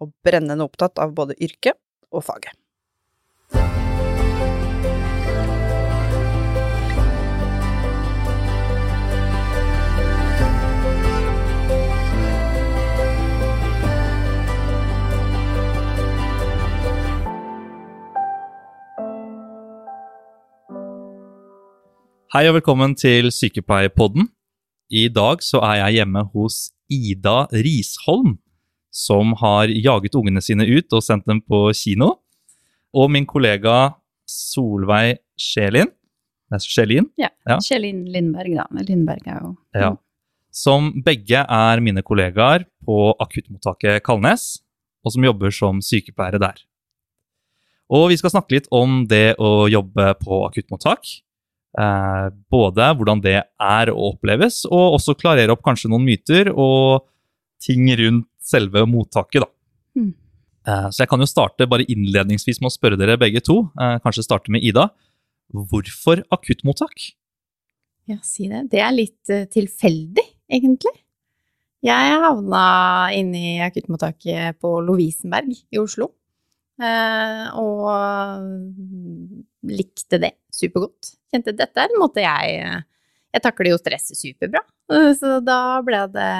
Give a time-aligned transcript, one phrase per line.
[0.00, 1.78] og brennende opptatt av både yrket
[2.10, 2.56] og faget.
[22.30, 24.28] Hei og velkommen til Sykepleierpodden.
[24.86, 28.36] I dag så er jeg hjemme hos Ida Risholm,
[28.90, 32.16] som har jaget ungene sine ut og sendt dem på kino.
[32.94, 33.94] Og min kollega
[34.26, 35.90] Solveig Skjelin
[36.58, 37.06] Skjelin?
[37.20, 37.28] Ja.
[37.46, 37.58] Ja.
[37.62, 38.66] Kjellin Lindberg, da.
[38.82, 39.96] Lindberg er jo Ja.
[40.50, 44.62] Som begge er mine kollegaer på akuttmottaket Kalnes,
[45.04, 46.56] og som jobber som sykepleiere der.
[47.88, 51.06] Og vi skal snakke litt om det å jobbe på akuttmottak.
[51.78, 57.06] Eh, både hvordan det er å oppleves, og også klarere opp kanskje noen myter og
[57.62, 59.50] ting rundt selve mottaket, da.
[60.00, 60.10] Mm.
[60.68, 63.98] Eh, så jeg kan jo starte bare innledningsvis med å spørre dere begge to, eh,
[64.04, 64.90] kanskje starte med Ida.
[65.52, 67.14] Hvorfor akuttmottak?
[68.06, 68.70] Ja, si det.
[68.70, 70.94] Det er litt eh, tilfeldig, egentlig.
[71.82, 76.12] Jeg havna inne i akuttmottaket på Lovisenberg i Oslo.
[76.80, 77.88] Og
[79.68, 81.14] likte det supergodt.
[81.32, 82.84] Kjente dette er en måte jeg
[83.32, 84.60] Jeg takler jo stresset superbra.
[85.16, 86.30] Så da ble det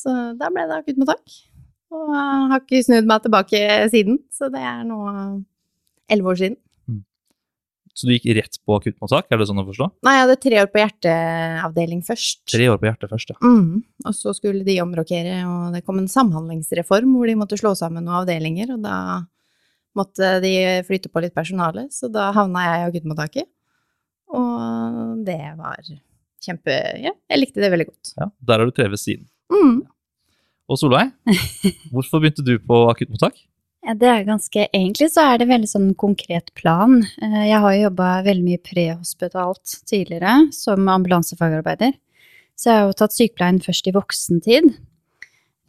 [0.00, 1.36] Så da ble det akuttmottak.
[1.90, 3.60] Og jeg har ikke snudd meg tilbake
[3.92, 4.98] siden, så det er nå
[6.10, 6.58] elleve år siden.
[8.00, 9.86] Så du gikk rett på akuttmottak, er det sånn å forstå?
[10.06, 12.38] Nei, jeg hadde tre år på hjerteavdeling først.
[12.48, 13.38] Tre år på hjertet først, ja.
[13.42, 13.82] Mm.
[14.06, 18.06] Og så skulle de omrokere, og det kom en samhandlingsreform hvor de måtte slå sammen
[18.06, 18.94] noen avdelinger, og da
[19.98, 20.54] måtte de
[20.86, 23.50] flytte på litt personale, så da havna jeg i akuttmottaket.
[24.38, 25.82] Og det var
[26.40, 26.72] kjempe
[27.02, 28.14] Ja, jeg likte det veldig godt.
[28.16, 28.30] ja.
[28.48, 29.26] Der har du trevet siden.
[29.50, 29.82] Mm.
[30.70, 31.10] Og Solveig,
[31.92, 33.38] hvorfor begynte du på akuttmottak?
[33.86, 36.98] Ja, det er ganske, Egentlig så er det veldig sånn konkret plan.
[37.22, 41.94] Eh, Jeg har jo jobba veldig mye prehospitalt tidligere som ambulansefagarbeider.
[42.60, 44.68] Så jeg har jo tatt sykepleien først i voksentid.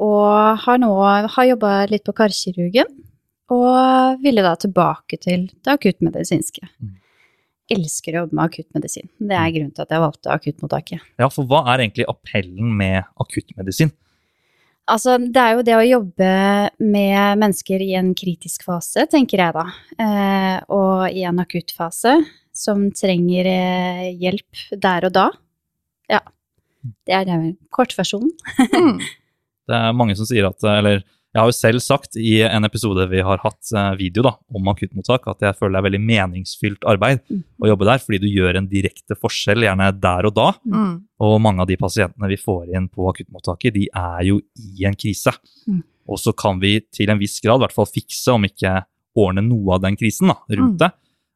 [0.01, 0.91] Og har nå
[1.31, 2.91] har jobba litt på karkirurgen.
[3.51, 6.67] Og ville da tilbake til det akuttmedisinske.
[6.84, 6.97] Mm.
[7.72, 9.07] Elsker å jobbe med akuttmedisin.
[9.23, 11.03] Det er grunnen til at jeg valgte akuttmottaket.
[11.19, 13.91] Ja, for hva er egentlig appellen med akuttmedisin?
[14.89, 16.31] Altså, det er jo det å jobbe
[16.81, 19.65] med mennesker i en kritisk fase, tenker jeg da.
[20.01, 22.17] Eh, og i en akutt fase,
[22.55, 25.27] som trenger eh, hjelp der og da.
[26.11, 26.21] Ja.
[27.07, 27.39] Det er det
[27.73, 28.33] kortversjonen.
[28.73, 29.01] Mm.
[29.69, 31.03] Det er mange som sier at Eller
[31.33, 34.67] jeg har jo selv sagt i en episode vi har hatt eh, video da, om
[34.67, 37.21] akuttmottak, at jeg føler det er veldig meningsfylt arbeid
[37.63, 40.49] å jobbe der, fordi du gjør en direkte forskjell, gjerne der og da.
[40.67, 40.93] Mm.
[41.23, 44.95] Og mange av de pasientene vi får inn på akuttmottaket, de er jo i en
[44.99, 45.31] krise.
[45.67, 45.81] Mm.
[46.11, 48.81] Og så kan vi til en viss grad i hvert fall fikse, om ikke
[49.15, 50.77] ordne noe av den krisen da, rundt Mm.
[50.83, 50.91] det.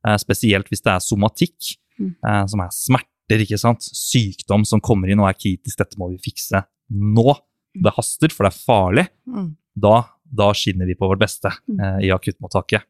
[0.08, 2.16] Eh, spesielt hvis det er somatikk, Mm.
[2.28, 3.80] eh, som er smerter, ikke sant.
[3.80, 5.78] Sykdom som kommer inn og er kritisk.
[5.78, 7.38] Dette må vi fikse nå.
[7.74, 9.08] Det haster, for det er farlig.
[9.76, 11.80] Da, da skinner vi på vårt beste Mm.
[11.84, 12.84] eh, i akuttmottaket.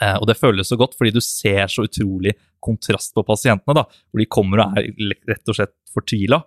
[0.00, 2.32] Eh, og det føles så godt, fordi du ser så utrolig
[2.62, 4.92] kontrast på pasientene, da, hvor de kommer og er
[5.28, 6.38] rett og slett fortvila,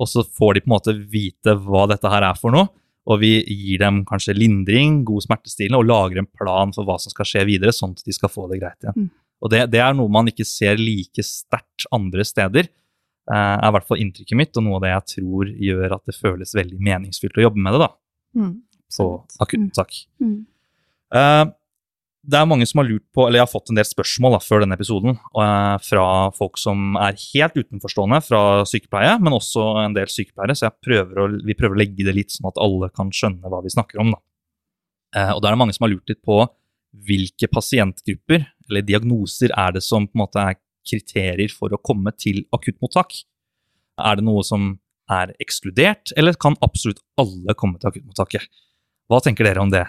[0.00, 2.68] og så får de på en måte vite hva dette her er for noe,
[3.06, 7.10] og vi gir dem kanskje lindring, god smertestillende, og lager en plan for hva som
[7.10, 9.08] skal skje videre, sånn at de skal få det greit igjen.
[9.08, 9.10] Mm.
[9.42, 12.68] Og det, det er noe man ikke ser like sterkt andre steder,
[13.32, 16.06] eh, er i hvert fall inntrykket mitt, og noe av det jeg tror gjør at
[16.06, 17.90] det føles veldig meningsfylt å jobbe med det, da
[18.32, 18.62] Mm.
[18.96, 19.08] På
[19.42, 20.04] akuttmottak.
[20.22, 20.38] Mm.
[21.12, 21.44] Uh,
[22.22, 24.40] det er mange som har lurt på, eller jeg har fått en del spørsmål da,
[24.44, 26.06] før denne episoden uh, fra
[26.36, 31.28] folk som er helt utenforstående fra sykepleie, men også en del sykepleiere, så prøver å,
[31.42, 34.14] vi prøver å legge det litt sånn at alle kan skjønne hva vi snakker om.
[34.14, 34.22] Da.
[35.18, 36.44] Uh, og da er det mange som har lurt litt på
[37.08, 42.12] hvilke pasientgrupper eller diagnoser er det som på en måte er kriterier for å komme
[42.18, 43.16] til akuttmottak.
[44.02, 44.76] Er det noe som
[45.12, 48.46] er ekskludert, eller kan absolutt alle komme til akuttmottaket?
[49.10, 49.86] Hva tenker dere om det?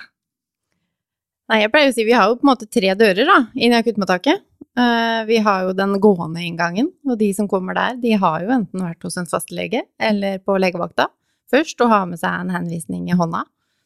[1.51, 3.75] Nei, jeg pleier å si vi har jo på en måte tre dører da, inn
[3.75, 4.45] i akuttmottaket.
[4.73, 8.53] Uh, vi har jo den gående inngangen, og de som kommer der, de har jo
[8.55, 11.11] enten vært hos en fastlege eller på legevakta
[11.53, 13.43] først og har med seg en henvisning i hånda.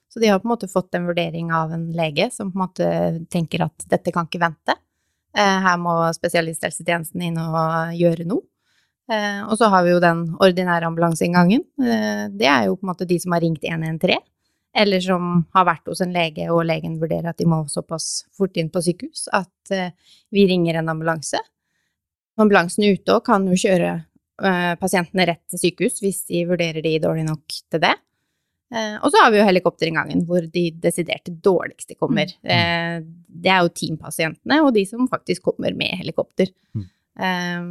[0.08, 2.64] Så de har på en måte fått en vurdering av en lege som på en
[2.64, 2.92] måte
[3.34, 4.78] tenker at dette kan ikke vente.
[5.38, 8.46] Uh, her må spesialisthelsetjenesten inn og gjøre noe.
[9.12, 11.68] Uh, og så har vi jo den ordinære ambulanseinngangen.
[12.32, 14.24] Det er jo på en måte de som har ringt 113,
[14.78, 18.58] eller som har vært hos en lege, og legen vurderer at de må såpass fort
[18.58, 19.74] inn på sykehus at
[20.34, 21.42] vi ringer en ambulanse.
[22.38, 23.96] Ambulansen er ute og kan jo kjøre
[24.78, 27.96] pasientene rett til sykehus hvis de vurderer de dårlig nok til det.
[28.76, 32.32] Eh, og så har vi jo helikopterinngangen, hvor de desidert dårligste kommer.
[32.44, 32.52] Mm.
[32.52, 33.00] Eh,
[33.44, 36.52] det er jo teampasientene og de som faktisk kommer med helikopter.
[36.76, 36.88] Mm.
[37.28, 37.70] Eh,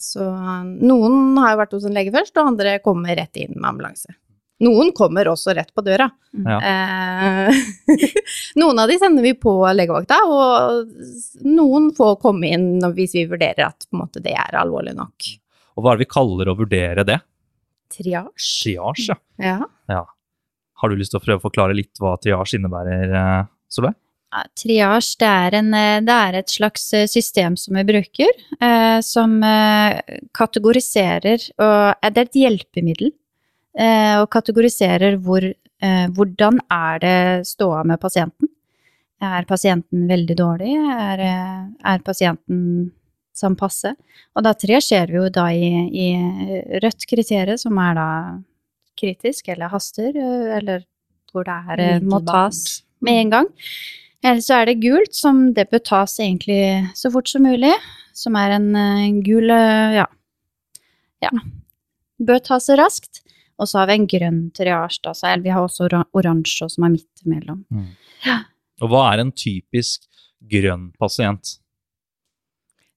[0.00, 0.28] så
[0.64, 4.16] noen har jo vært hos en lege først, og andre kommer rett inn med ambulanse.
[4.62, 6.06] Noen kommer også rett på døra.
[6.30, 6.46] Mm.
[6.46, 6.58] Ja.
[6.70, 8.04] Eh,
[8.60, 13.66] noen av de sender vi på legevakta, og noen får komme inn hvis vi vurderer
[13.66, 15.32] at måte, det er alvorlig nok.
[15.74, 17.18] Og hva er det vi kaller å vurdere det?
[17.94, 18.52] Triasj.
[18.62, 19.18] Triasj, ja.
[19.42, 19.58] ja.
[19.90, 20.04] ja.
[20.80, 23.98] Har du lyst til å prøve å forklare litt hva triasj innebærer, eh, Solveig?
[24.34, 28.30] Ja, triasj det er, en, eh, det er, et slags eh, system som vi bruker,
[28.58, 33.14] eh, som eh, kategoriserer og Det er et hjelpemiddel.
[33.74, 35.44] Eh, og kategoriserer hvor,
[36.16, 38.48] hvordan er det ståa med pasienten.
[39.20, 40.70] Er pasienten veldig dårlig?
[40.94, 41.20] Er,
[41.76, 42.92] er pasienten
[43.36, 43.92] som passe?
[44.32, 46.06] Og da triasjerer vi jo da i, i
[46.80, 48.08] rødt kriterium, som er da
[48.98, 50.84] kritisk eller haster, eh, eller
[51.32, 53.50] hvor det er, eh, må tas med en gang.
[54.24, 57.74] Eller så er det gult, som det bør tas egentlig så fort som mulig.
[58.14, 60.06] Som er en, en eh, gul ja.
[61.20, 61.30] ja.
[62.22, 63.20] Bør tas raskt.
[63.58, 65.12] Og så har vi en grønn triasje, da.
[65.16, 67.64] Så vi har også oransje som er midt imellom.
[67.70, 67.90] Mm.
[68.26, 68.40] Ja.
[68.82, 70.08] Og hva er en typisk
[70.50, 71.58] grønn pasient?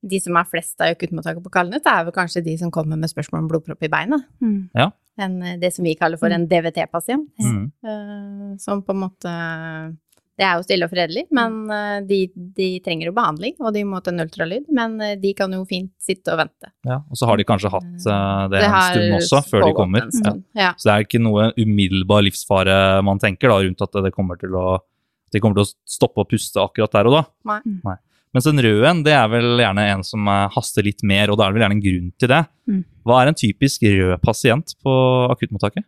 [0.07, 3.11] De som er flest av akuttmottaket på Kalnes, er vel kanskje de som kommer med
[3.11, 4.25] spørsmål om blodpropp i beinet.
[4.41, 4.69] Mm.
[4.77, 6.47] Ja en, eh, det som vi kaller for en.
[6.47, 7.29] DVT-pasient.
[7.39, 7.71] Mm.
[7.85, 9.31] Uh, som på en måte
[10.37, 13.81] Det er jo stille og fredelig, men uh, de, de, trenger jo behandling, og de
[13.89, 14.67] må til en ultralyd.
[14.77, 16.69] Men uh, de kan jo fint sitte og vente.
[16.85, 18.17] Ja, Og så har de kanskje hatt det,
[18.53, 20.05] det en stund også, før de kommer.
[20.13, 20.35] Ja.
[20.59, 20.69] Ja.
[20.77, 24.53] Så det er ikke noe umiddelbar livsfare man tenker da, rundt at det kommer til
[24.57, 24.77] å,
[25.33, 27.23] de kommer til å stoppe å puste akkurat der og da.
[27.53, 27.59] Nei.
[27.87, 27.97] Nei.
[28.35, 31.47] Mens en rød en det er vel gjerne en som haster litt mer, og da
[31.47, 32.43] er det vel gjerne en grunn til det.
[32.69, 32.81] Mm.
[33.07, 34.93] Hva er en typisk rød pasient på
[35.33, 35.87] akuttmottaket?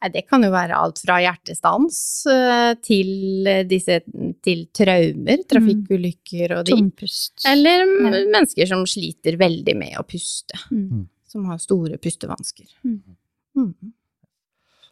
[0.00, 2.00] Det kan jo være alt fra hjertestans
[2.32, 3.98] eh, til, disse,
[4.40, 6.76] til traumer, trafikkulykker og de.
[6.78, 7.34] Tompust.
[7.50, 8.12] Eller ja.
[8.32, 10.56] mennesker som sliter veldig med å puste.
[10.72, 10.86] Mm.
[10.88, 11.08] mm.
[11.30, 12.66] Som har store pustevansker.
[12.82, 12.96] Mm.
[13.60, 13.92] Mm.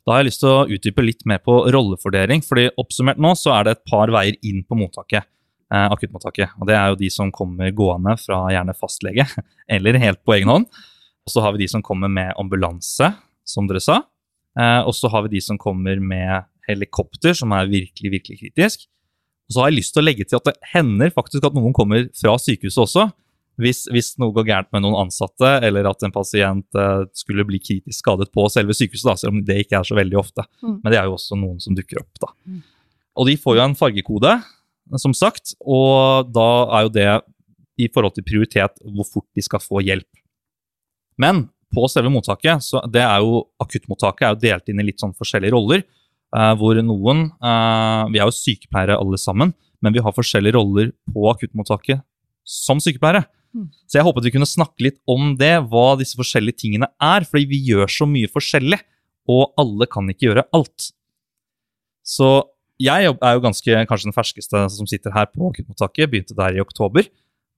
[0.06, 2.44] Da har jeg lyst til å utdype litt mer på rollefordeling.
[2.46, 5.26] fordi Oppsummert nå så er det et par veier inn på mottaket
[5.75, 6.54] eh, akuttmottaket.
[6.58, 9.26] Og det er jo de som kommer gående fra gjerne fastlege,
[9.78, 10.69] eller helt på egen hånd.
[11.26, 13.12] Og så har vi de som kommer med ambulanse,
[13.49, 14.00] som dere sa.
[14.58, 18.88] Eh, og så har vi de som kommer med helikopter, som er virkelig, virkelig kritisk.
[19.49, 21.75] Og så har jeg lyst til å legge til at det hender faktisk at noen
[21.76, 23.06] kommer fra sykehuset også.
[23.58, 27.58] Hvis, hvis noe går gærent med noen ansatte, eller at en pasient eh, skulle bli
[27.62, 30.44] kritisk skadet på selve sykehuset, da, selv om det ikke er så veldig ofte.
[30.62, 30.76] Mm.
[30.82, 32.20] Men det er jo også noen som dukker opp.
[32.22, 32.31] da.
[32.46, 32.61] Mm.
[33.19, 34.37] Og de får jo en fargekode
[35.02, 35.56] som sagt.
[35.66, 37.11] Og da er jo det
[37.78, 40.08] i forhold til prioritet hvor fort de skal få hjelp.
[41.19, 45.03] Men på selve mottaket, så det er jo akuttmottaket er jo delt inn i litt
[45.03, 45.85] sånn forskjellige roller.
[46.37, 50.93] Eh, hvor noen eh, Vi er jo sykepleiere alle sammen, men vi har forskjellige roller
[51.12, 52.02] på akuttmottaket
[52.49, 53.26] som sykepleiere.
[53.57, 53.69] Mm.
[53.88, 57.26] Så jeg håpet vi kunne snakke litt om det, hva disse forskjellige tingene er.
[57.28, 58.81] Fordi vi gjør så mye forskjellig,
[59.28, 60.90] og alle kan ikke gjøre alt.
[62.09, 62.28] Så
[62.81, 66.11] jeg er jo ganske, kanskje den ferskeste som sitter her på akuttmottaket.
[66.11, 67.09] Begynte der i oktober.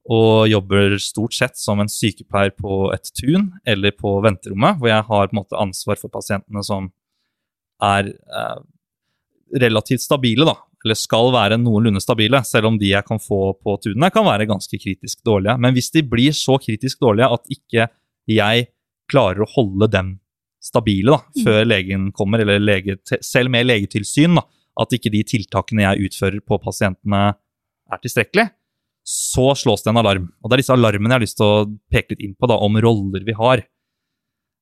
[0.09, 5.07] Og jobber stort sett som en sykepleier på et tun eller på venterommet, hvor jeg
[5.11, 6.89] har på en måte ansvar for pasientene som
[7.85, 8.61] er eh,
[9.61, 10.57] relativt stabile, da.
[10.81, 14.49] Eller skal være noenlunde stabile, selv om de jeg kan få på tunene, kan være
[14.49, 15.59] ganske kritisk dårlige.
[15.61, 17.89] Men hvis de blir så kritisk dårlige at ikke
[18.31, 18.71] jeg
[19.11, 20.15] klarer å holde dem
[20.61, 21.43] stabile da, mm.
[21.45, 24.47] før legen kommer, eller lege, selv med legetilsyn, da,
[24.81, 27.23] at ikke de tiltakene jeg utfører på pasientene,
[27.91, 28.47] er tilstrekkelig,
[29.07, 30.29] så slås det en alarm.
[30.41, 32.59] Og det er disse alarmene jeg har lyst til å peke litt inn på, da,
[32.61, 33.65] om roller vi har.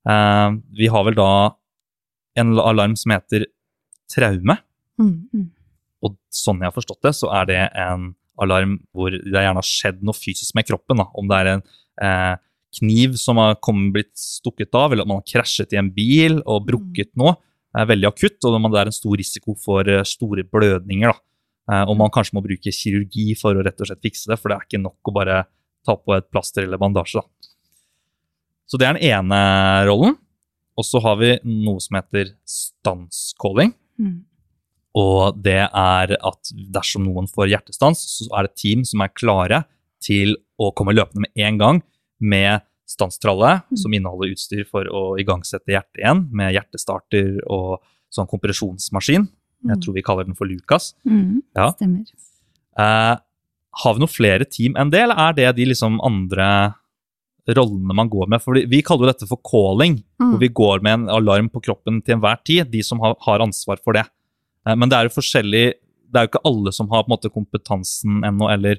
[0.09, 1.31] Uh, vi har vel da
[2.39, 3.49] en alarm som heter
[4.13, 4.57] traume.
[4.99, 5.47] Mm, mm.
[6.07, 9.67] Og sånn jeg har forstått det, så er det en alarm hvor det gjerne har
[9.67, 11.03] skjedd noe fysisk med kroppen.
[11.03, 11.09] Da.
[11.19, 11.65] Om det er en
[12.05, 12.35] eh,
[12.79, 16.39] kniv som har kommet, blitt stukket av, eller om man har krasjet i en bil
[16.45, 17.25] og brukket mm.
[17.25, 17.35] noe
[17.77, 21.13] er veldig akutt, og det er en stor risiko for eh, store blødninger.
[21.13, 21.25] Da.
[21.69, 24.51] Eh, og man kanskje må bruke kirurgi for å rett og slett fikse det, for
[24.51, 25.43] det er ikke nok å bare
[25.87, 27.21] ta på et plaster eller bandasje.
[27.21, 27.53] Da.
[28.69, 29.43] Så det er den ene
[29.89, 30.17] rollen.
[30.79, 33.73] Og så har vi noe som heter stanscalling.
[33.99, 34.21] Mm.
[34.99, 39.65] Og det er at dersom noen får hjertestans, så er det team som er klare
[40.05, 41.83] til å komme løpende med en gang
[42.23, 43.77] med stanstralle, Mm.
[43.77, 49.29] som inneholder utstyr for å igangsette hjertet igjen, med hjertestarter og sånn kompresjonsmaskin.
[49.65, 49.81] Jeg Mm.
[49.83, 50.95] tror vi kaller den for Lucas.
[51.07, 51.71] Mm, Ja.
[51.73, 52.05] Stemmer.
[52.79, 53.17] Eh,
[53.83, 56.75] har vi noen flere team enn det, eller er det de liksom andre
[57.49, 58.43] rollene man går med?
[58.43, 60.31] For vi kaller jo dette for calling, Mm.
[60.33, 63.39] hvor vi går med en alarm på kroppen til enhver tid, de som har, har
[63.41, 64.07] ansvar for det.
[64.67, 65.75] Eh, men det er jo forskjellig
[66.11, 68.79] Det er jo ikke alle som har på en måte kompetansen ennå, eller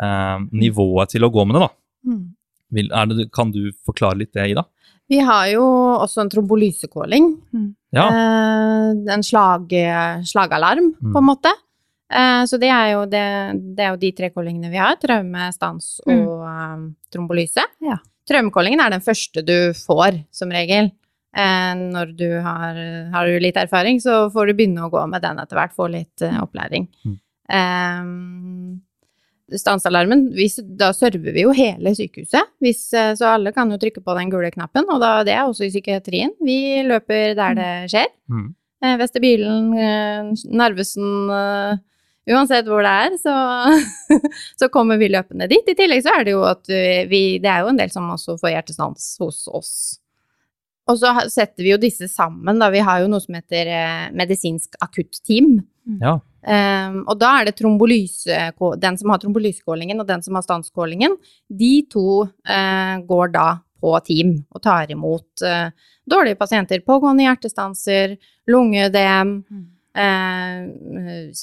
[0.00, 1.70] eh, nivået til å gå med det, da.
[2.10, 2.34] Mm.
[2.72, 4.64] Vil, er det, kan du forklare litt det, Ida?
[5.10, 5.62] Vi har jo
[5.98, 7.26] også en trombolysecalling.
[7.92, 8.04] Ja.
[8.06, 9.72] Eh, en slag,
[10.30, 11.12] slagalarm, Mm.
[11.12, 11.50] på en måte.
[12.12, 13.24] Eh, så det er, jo det,
[13.76, 14.94] det er jo de tre callingene vi har.
[15.02, 16.22] Traume, stans Mm.
[16.28, 17.64] og eh, trombolyse.
[17.82, 17.98] Ja.
[18.30, 20.92] Traumecallingen er den første du får, som regel.
[21.36, 22.74] Eh, når du har,
[23.12, 25.74] har du litt erfaring, så får du begynne å gå med den etter hvert.
[25.74, 26.86] Få litt eh, opplæring.
[27.06, 27.18] Mm.
[29.58, 34.02] Stansalarmen, hvis, da server vi jo hele sykehuset, hvis, eh, så alle kan jo trykke
[34.04, 36.34] på den gule knappen, og da, det er også i psykiatrien.
[36.44, 38.10] Vi løper der det skjer.
[38.30, 38.48] Mm.
[38.84, 41.80] Eh, Vestibylen, eh, Narvesen
[42.30, 43.32] Uansett hvor det er, så,
[44.60, 45.66] så kommer vi løpende dit.
[45.66, 46.68] I tillegg så er det jo at
[47.10, 49.72] vi Det er jo en del som også får hjertestans hos oss.
[50.88, 52.70] Og så setter vi jo disse sammen, da.
[52.72, 55.58] Vi har jo noe som heter eh, medisinsk akutteam.
[56.00, 56.18] ja.
[56.40, 58.36] Um, og da er det trombolyse,
[58.80, 61.18] den som har trombolysekålingen og den som har stanskålingen,
[61.52, 63.48] de to eh, går da
[63.80, 65.68] på team og tar imot eh,
[66.08, 68.16] dårlige pasienter, pågående hjertestanser,
[68.50, 69.34] lungeødem,
[70.00, 70.56] eh,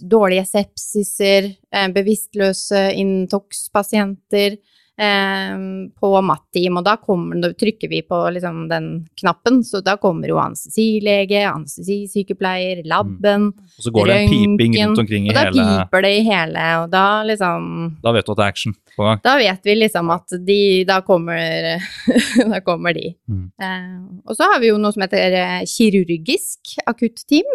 [0.01, 4.57] dårlige sepsiser, eh, bevisstløse intox-pasienter
[4.97, 8.87] på MAT-team, og da, kommer, da trykker vi på liksom, den
[9.19, 15.03] knappen, så da kommer jo anestesilege, anestesisykepleier, labben, Og så går det en piping rundt
[15.03, 17.69] omkring i og da hele piper det i hele, og da liksom
[18.01, 19.21] Da vet du at det er action på gang.
[19.25, 21.77] Da vet vi liksom at de Da kommer,
[22.53, 23.11] da kommer de.
[23.29, 23.45] Mm.
[23.61, 25.37] Eh, og så har vi jo noe som heter
[25.69, 27.45] kirurgisk kirurgisk akuttteam.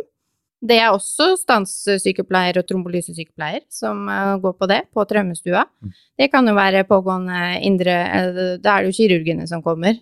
[0.63, 5.65] Det er også stanssykepleier og trombolysesykepleier som eh, går på det, på traumestua.
[5.83, 5.95] Mm.
[6.23, 9.99] Det kan jo være pågående indre eh, Da er det jo kirurgene som kommer.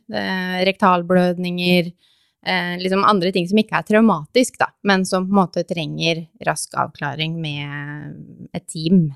[0.68, 1.90] Rektalblødninger,
[2.44, 6.26] eh, liksom andre ting som ikke er traumatisk, da, men som på en måte trenger
[6.46, 9.06] rask avklaring med et team.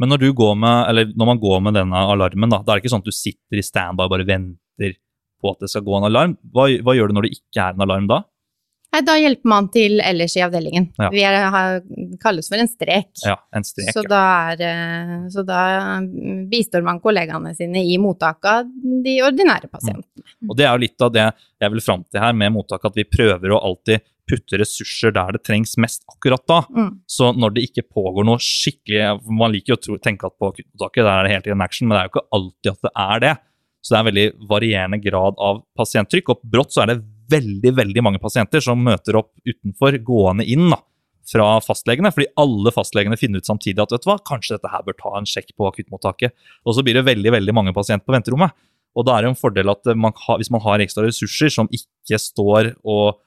[0.00, 2.78] Men når, du går med, eller når man går med denne alarmen, da, da er
[2.78, 4.94] det ikke sånn at du sitter i standby og bare venter
[5.40, 6.38] på at det skal gå en alarm.
[6.54, 8.22] Hva, hva gjør du når det ikke er en alarm da?
[8.90, 10.88] Nei, da hjelper man til ellers i avdelingen.
[10.98, 11.08] Ja.
[11.14, 11.76] Vi er, har,
[12.22, 13.12] kalles for en strek.
[13.22, 13.92] Ja, en strek.
[13.94, 15.60] Så da, er, eh, så da
[16.02, 18.70] mm, bistår man kollegaene sine i mottak av
[19.04, 20.26] de ordinære pasientene.
[20.48, 22.98] Og det er jo litt av det jeg vil fram til her med mottak, at
[22.98, 26.60] vi prøver å alltid putte ressurser der det trengs mest akkurat da.
[26.74, 26.90] Mm.
[27.10, 30.50] Så når det ikke pågår noe skikkelig Man liker jo å tro, tenke at på
[30.50, 32.94] akuttmottaket der er det hele tiden action, men det er jo ikke alltid at det
[33.06, 33.32] er det.
[33.80, 36.34] Så det er en veldig varierende grad av pasienttrykk.
[36.34, 40.68] Og brått så er det veldig veldig mange pasienter som møter opp utenfor, gående inn
[40.72, 40.80] da,
[41.30, 42.10] fra fastlegene.
[42.14, 45.14] Fordi alle fastlegene finner ut samtidig at vet du hva, kanskje dette her bør ta
[45.18, 46.34] en sjekk på akuttmottaket.
[46.66, 48.56] Og så blir det veldig veldig mange pasienter på venterommet.
[48.98, 51.68] Og da er det en fordel at man har, hvis man har ekstra ressurser som
[51.70, 53.20] ikke står og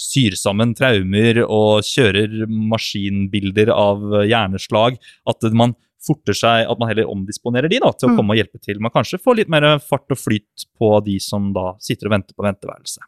[0.00, 4.96] syr sammen traumer og kjører maskinbilder av hjerneslag,
[5.28, 8.16] at man forter seg, at man heller omdisponerer de da, til å Mm.
[8.16, 8.80] komme og hjelpe til.
[8.80, 12.32] Man kanskje får litt mer fart og flyt på de som da sitter og venter
[12.32, 13.04] på venteværelse.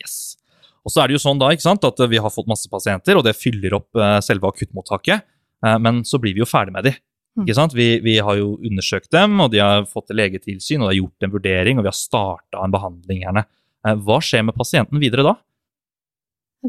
[0.00, 0.36] Yes.
[0.84, 3.18] Og så er det jo sånn da, ikke sant, at vi har fått masse pasienter,
[3.20, 5.26] og det fyller opp eh, selve akuttmottaket,
[5.66, 6.94] eh, men så blir vi jo ferdig med de.
[7.36, 7.44] Mm.
[7.44, 7.74] Ikke sant?
[7.76, 11.26] Vi, vi har jo undersøkt dem, og de har fått legetilsyn, og de har gjort
[11.28, 13.44] en vurdering, og vi har starta en behandling gjerne.
[13.86, 15.36] Eh, Hva skjer med pasienten videre da?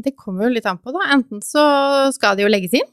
[0.04, 1.08] Det kommer jo litt an på, da.
[1.16, 1.64] Enten så
[2.16, 2.88] skal de jo legges inn,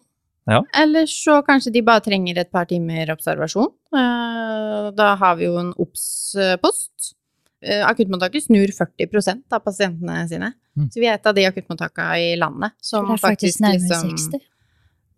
[0.50, 0.64] Ja.
[0.74, 3.70] eller så kanskje de bare trenger et par timer observasjon.
[3.94, 7.14] Da har vi jo en obs-post.
[7.62, 10.54] Eh, Akuttmottaket snur 40% av pasientene sine.
[10.78, 10.88] Mm.
[10.94, 13.90] Så vi er et av de akuttmottakene i landet som det er faktisk, faktisk, nærmere
[13.90, 14.42] liksom 60.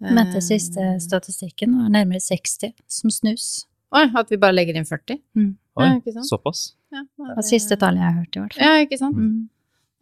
[0.01, 3.49] eh, Mente siste statistikken, er nærmere 60 som snus.
[3.93, 5.19] Oi, at vi bare legger inn 40?
[5.37, 5.51] Mm.
[5.77, 6.73] Oi, Ja, såpass.
[6.91, 8.65] Ja, Det var siste tallet jeg har hørt, i hvert fall.
[8.65, 9.17] Ja, ikke sant?
[9.17, 9.49] Mm.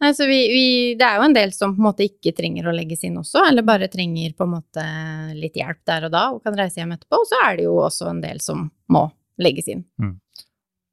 [0.00, 0.64] Nei, så vi, vi,
[0.96, 3.42] det er jo en del som på en måte ikke trenger å legges inn også,
[3.50, 4.84] eller bare trenger på en måte
[5.36, 7.20] litt hjelp der og da, og kan reise hjem etterpå.
[7.20, 9.04] Og så er det jo også en del som må
[9.36, 9.84] legges inn.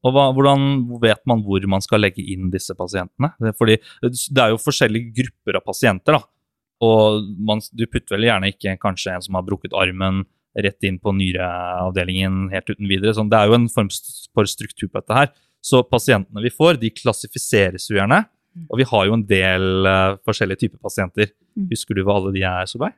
[0.05, 0.65] Og hva, hvordan
[1.01, 3.31] vet man hvor man skal legge inn disse pasientene?
[3.57, 6.23] Fordi det er jo forskjellige grupper av pasienter, da.
[6.85, 10.25] Og man, du putter vel gjerne ikke kanskje en som har brukket armen
[10.57, 13.13] rett inn på nyreavdelingen helt uten videre.
[13.17, 13.89] Sånn, det er jo en form
[14.37, 15.33] for struktur på dette her.
[15.65, 18.23] Så pasientene vi får, de klassifiseres jo gjerne.
[18.71, 21.33] Og vi har jo en del uh, forskjellige typer pasienter.
[21.57, 21.67] Mm.
[21.73, 22.95] Husker du hva alle de er, Solveig?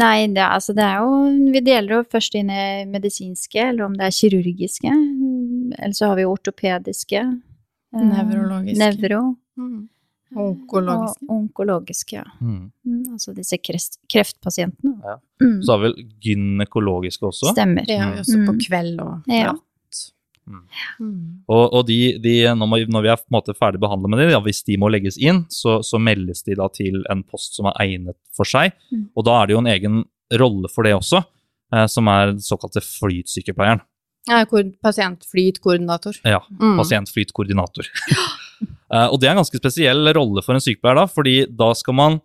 [0.00, 3.96] Nei, det, altså det er jo Vi deler jo først inn i medisinske, eller om
[3.98, 4.92] det er kirurgiske.
[5.78, 7.20] Eller så har vi ortopediske.
[7.94, 8.78] eh, Nevrologiske.
[8.78, 9.36] Nevro.
[9.58, 9.88] Mm.
[10.36, 11.24] Onkologiske.
[11.26, 12.24] Og onkologiske, ja.
[12.40, 12.70] Mm.
[12.86, 14.92] Mm, altså disse kreft, kreftpasientene.
[15.04, 15.16] Ja.
[15.42, 17.50] Mm, Så har vi vel gynekologiske også.
[17.54, 17.84] Stemmer.
[17.88, 18.60] Ja, vi også på Mm.
[18.66, 19.52] kveld og Ja.
[19.52, 19.66] natt.
[20.46, 20.62] Mm.
[21.00, 21.42] Mm.
[21.48, 24.40] Og, og de, de, når, vi er på en måte ferdig behandlet med dem, ja,
[24.40, 27.72] hvis de må legges inn, så, så meldes de da til en post som er
[27.80, 28.72] egnet for seg.
[28.92, 29.08] Mm.
[29.16, 30.04] Og da er det jo en egen
[30.38, 31.24] rolle for det også,
[31.74, 33.80] eh, som er den såkalte flytsykepleieren.
[34.28, 34.44] Er
[34.84, 36.20] pasientflytkoordinator.
[36.24, 36.76] Ja, Mm.
[36.76, 37.86] pasientflytkoordinator.
[38.90, 41.94] Eh, og det er en ganske spesiell rolle for en sykepleier, da, fordi da skal
[41.94, 42.16] man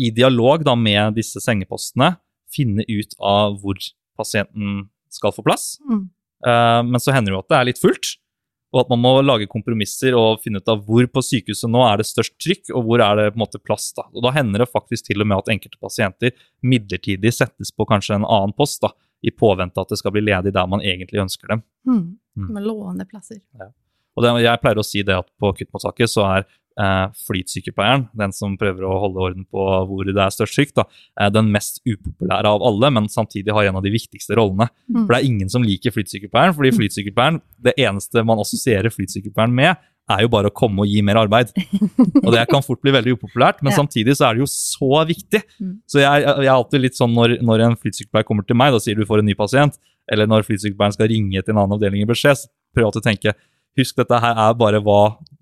[0.00, 2.14] i dialog da, med disse sengepostene
[2.50, 3.76] finne ut av hvor
[4.18, 5.74] pasienten skal få plass.
[5.84, 6.06] Mm.
[6.40, 8.14] Uh, men så hender det jo at det er litt fullt,
[8.72, 12.00] og at man må lage kompromisser og finne ut av hvor på sykehuset nå er
[12.00, 13.90] det størst trykk, og hvor er det på en måte plass.
[13.92, 16.32] Da Og da hender det faktisk til og med at enkelte pasienter
[16.64, 20.54] midlertidig settes på kanskje en annen post, da, i påvente at det skal bli ledig
[20.56, 21.62] der man egentlig ønsker dem.
[21.88, 22.04] Mm.
[22.38, 22.48] Mm.
[22.56, 23.42] Med låne plasser.
[24.16, 26.46] Og det, jeg pleier å si det at på akuttmottaket så er
[26.80, 30.86] eh, flytsykepleieren, den som prøver å holde orden på hvor det er størst sykt, da,
[31.20, 34.70] er den mest upopulære av alle, men samtidig har en av de viktigste rollene.
[34.88, 35.04] Mm.
[35.04, 39.89] For det er ingen som liker flytsykepleieren, fordi flytsykepleieren, det eneste man assosierer flytsykepleieren med,
[40.10, 41.52] er jo bare å komme og gi mer arbeid.
[42.24, 43.78] Og det kan fort bli veldig upopulært, men Ja.
[43.80, 45.42] samtidig så er det jo så viktig.
[45.60, 45.74] Mm.
[45.88, 48.80] Så jeg, jeg er alltid litt sånn når, når en flytsykepleier kommer til meg, da
[48.82, 49.78] sier du får en ny pasient,
[50.10, 53.04] eller når flytsykepleieren skal ringe til en annen avdeling i beskjed, så prøver jeg alltid
[53.06, 53.36] å tenke
[53.78, 54.96] Husk, dette her er bare hva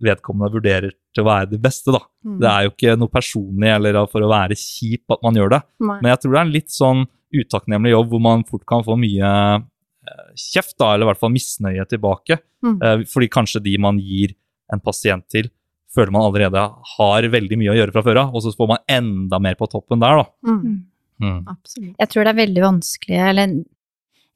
[0.05, 2.03] vedkommende vurderer til å være det beste, da.
[2.29, 2.35] Mm.
[2.43, 5.61] Det er jo ikke noe personlig eller for å være kjip at man gjør det.
[5.81, 5.97] Nei.
[6.03, 7.01] Men jeg tror det er en litt sånn
[7.41, 11.33] utakknemlig jobb hvor man fort kan få mye eh, kjeft, da, eller i hvert fall
[11.35, 12.39] misnøye tilbake.
[12.69, 12.77] Mm.
[12.85, 14.37] Eh, fordi kanskje de man gir
[14.73, 15.51] en pasient til,
[15.95, 16.63] føler man allerede
[16.97, 19.69] har veldig mye å gjøre fra før av, og så får man enda mer på
[19.71, 20.29] toppen der, da.
[20.47, 20.61] Mm.
[20.61, 20.79] Mm.
[21.19, 21.43] Mm.
[21.51, 21.95] Absolutt.
[21.99, 23.59] Jeg tror det er veldig vanskelig, eller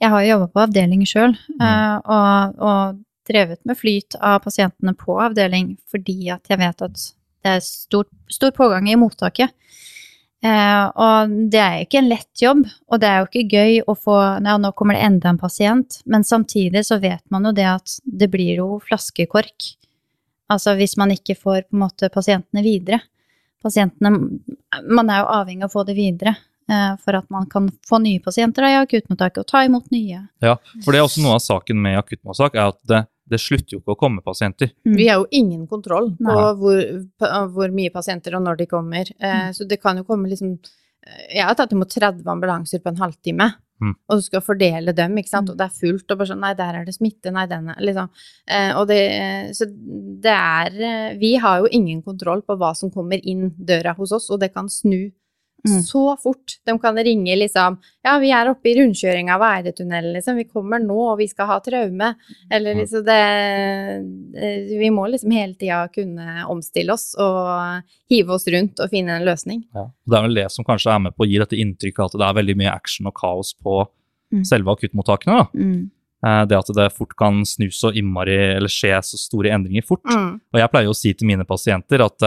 [0.02, 5.14] jeg har jo jobba på avdeling sjøl, og, og drevet med flyt av pasientene på
[5.22, 7.04] avdeling fordi at jeg vet at
[7.42, 9.52] det er stor, stor pågang i mottaket.
[10.42, 13.76] Eh, og det er jo ikke en lett jobb, og det er jo ikke gøy
[13.86, 17.54] å få Ja, nå kommer det enda en pasient, men samtidig så vet man jo
[17.54, 19.70] det at det blir jo flaskekork.
[20.52, 23.00] Altså hvis man ikke får på en måte pasientene videre.
[23.62, 24.10] Pasientene
[24.90, 26.34] Man er jo avhengig av å få det videre
[26.70, 30.26] eh, for at man kan få nye pasienter da, i akuttmottaket og ta imot nye.
[30.42, 33.76] Ja, for det er også noe av saken med akuttmottak, er at det, det slutter
[33.76, 34.72] jo ikke å komme pasienter.
[34.86, 34.96] Mm.
[34.98, 36.82] Vi har jo ingen kontroll på hvor,
[37.22, 39.12] på hvor mye pasienter og når de kommer.
[39.18, 39.54] Eh, Mm.
[39.56, 43.00] Så det kan jo komme liksom eh, Jeg har tatt imot 30 ambulanser på en
[43.00, 43.94] halvtime, Mm.
[44.08, 45.52] og du skal fordele dem, ikke sant, Mm.
[45.52, 47.80] og det er fullt, og bare sånn Nei, der er det smitte, nei, den er
[47.82, 48.08] liksom
[48.46, 49.00] eh, Og det
[49.58, 49.66] Så
[50.22, 54.12] det er eh, Vi har jo ingen kontroll på hva som kommer inn døra hos
[54.12, 55.10] oss, og det kan snu
[55.64, 55.82] Mm.
[55.86, 56.56] så fort.
[56.66, 60.34] De kan ringe liksom Ja, vi er oppe i rundkjøringa av Eidetunnelen, liksom.
[60.36, 62.16] Vi kommer nå, og vi skal ha traume.
[62.50, 62.80] Eller Mm.
[62.80, 68.90] liksom det Vi må liksom hele tida kunne omstille oss og hive oss rundt og
[68.90, 69.64] finne en løsning.
[69.74, 69.86] Ja.
[70.08, 72.26] Det er vel det som kanskje er med på å gi dette inntrykket at det
[72.28, 73.86] er veldig mye action og kaos på
[74.32, 74.44] Mm.
[74.48, 75.38] selve akuttmottakene.
[75.38, 75.46] da.
[75.54, 75.90] Mm.
[76.24, 80.02] Eh, Det at det fort kan snu så innmari, eller skje så store endringer fort.
[80.04, 80.40] Mm.
[80.54, 82.22] Og jeg pleier å si til mine pasienter at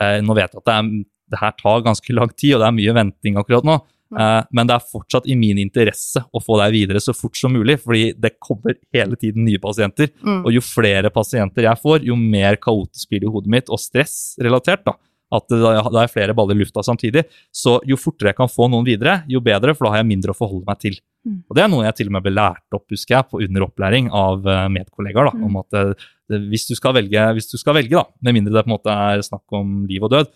[0.00, 2.68] eh, nå vet jeg at det, er, det her tar ganske lang tid, og det
[2.68, 3.80] er mye venting akkurat nå.
[4.18, 7.54] Eh, men det er fortsatt i min interesse å få deg videre så fort som
[7.54, 10.10] mulig, fordi det kommer hele tiden nye pasienter.
[10.24, 10.42] Mm.
[10.42, 13.82] Og jo flere pasienter jeg får, jo mer kaotisk blir det i hodet mitt, og
[13.82, 14.84] stressrelatert.
[14.88, 14.96] da.
[15.30, 17.22] At det, det er flere baller i lufta samtidig.
[17.54, 20.34] Så jo fortere jeg kan få noen videre, jo bedre, for da har jeg mindre
[20.34, 20.98] å forholde meg til.
[21.22, 21.36] Mm.
[21.46, 23.66] Og det er noe jeg til og med ble lært opp, husker jeg, på under
[23.68, 25.30] opplæring av eh, medkollegaer.
[25.30, 25.44] da, Mm.
[25.46, 25.92] om at eh,
[26.30, 28.74] det, hvis, du skal velge, hvis du skal velge, da, med mindre det på en
[28.74, 30.34] måte er snakk om liv og død,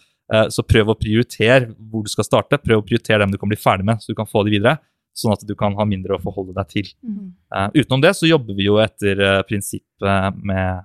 [0.48, 2.56] så prøv å prioritere hvor du skal starte.
[2.56, 4.78] Prøv å prioritere dem du kan bli ferdig med, så du kan få de videre.
[5.14, 6.88] Sånn at du kan ha mindre å forholde deg til.
[7.06, 7.26] Mm.
[7.54, 10.80] Uh, utenom det så jobber vi jo etter uh, prinsippet med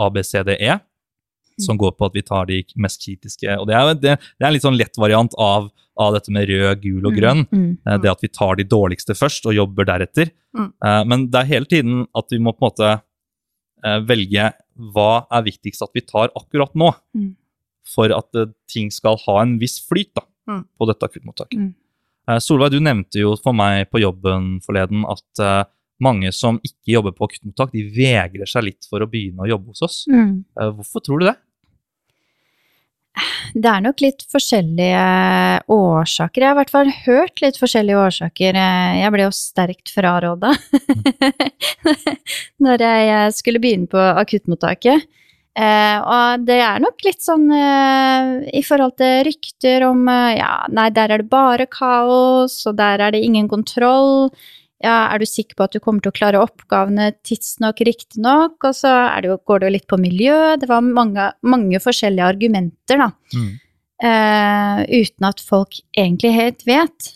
[0.00, 0.78] ABCDE,
[1.60, 3.58] som går på at vi tar de mest kritiske.
[3.58, 5.66] Og det er, det, det er en litt sånn lett variant av,
[5.98, 7.44] av dette med rød, gul og grønn.
[7.50, 7.68] Mm.
[7.82, 10.30] Uh, Det at vi tar de dårligste først og jobber deretter.
[10.56, 10.70] Mm.
[10.84, 12.88] Eh, Men det er hele tiden at vi må på en måte
[13.84, 14.48] eh, velge
[14.94, 16.92] hva er viktigst at vi tar akkurat nå.
[17.88, 20.62] For at eh, ting skal ha en viss flyt da, Mm.
[20.80, 21.58] på dette akuttmottaket.
[21.60, 21.74] Mm.
[22.30, 25.64] Eh, Solveig, du nevnte jo for meg på jobben forleden at eh,
[26.00, 29.74] mange som ikke jobber på akuttmottak, de vegrer seg litt for å begynne å jobbe
[29.74, 29.98] hos oss.
[30.08, 30.44] Mm.
[30.78, 31.34] Hvorfor tror du det?
[33.58, 35.04] Det er nok litt forskjellige
[35.74, 36.44] årsaker.
[36.44, 38.58] Jeg har i hvert fall hørt litt forskjellige årsaker.
[39.02, 40.52] Jeg ble jo sterkt fraråda
[42.64, 45.08] når jeg skulle begynne på akuttmottaket.
[45.58, 50.52] Eh, og det er nok litt sånn eh, i forhold til rykter om eh, ja,
[50.70, 54.30] nei, der er det bare kaos, og der er det ingen kontroll.
[54.78, 58.54] Ja, er du sikker på at du kommer til å klare oppgavene tidsnok, riktignok?
[58.62, 60.38] Og så det jo, går det jo litt på miljø.
[60.62, 63.10] Det var mange, mange forskjellige argumenter, da.
[63.34, 63.48] Mm.
[63.98, 67.14] Eh, uten at folk egentlig helt vet.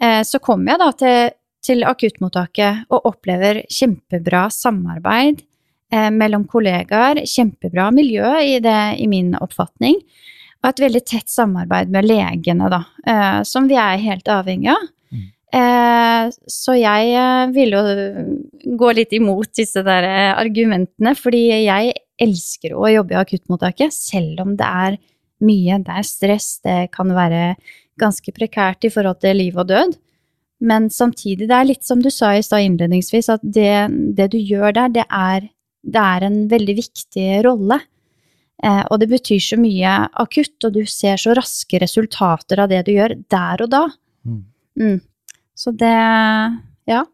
[0.00, 1.34] Eh, så kommer jeg da til,
[1.68, 5.44] til akuttmottaket og opplever kjempebra samarbeid
[5.94, 10.00] eh, mellom kollegaer, kjempebra miljø i, det, i min oppfatning,
[10.64, 14.86] og et veldig tett samarbeid med legene, da, eh, som vi er helt avhengig av.
[15.14, 15.24] Mm.
[15.60, 17.14] Eh, så jeg
[17.54, 18.02] ville vil
[18.66, 23.94] jo gå litt imot disse der eh, argumentene, fordi jeg elsker å jobbe i akuttmottaket,
[23.94, 24.98] selv om det er
[25.44, 27.54] mye, det er stress, det kan være
[28.00, 29.96] ganske prekært i forhold til liv og død.
[30.64, 34.38] Men samtidig, det er litt som du sa i stad innledningsvis, at det, det du
[34.38, 35.50] gjør der, det er,
[35.84, 37.80] det er en veldig viktig rolle.
[38.64, 42.84] Eh, og det betyr så mye akutt, og du ser så raske resultater av det
[42.86, 43.82] du gjør der og da.
[44.24, 44.44] Mm.
[44.80, 45.00] Mm.
[45.54, 45.96] Så det
[46.86, 47.04] Ja.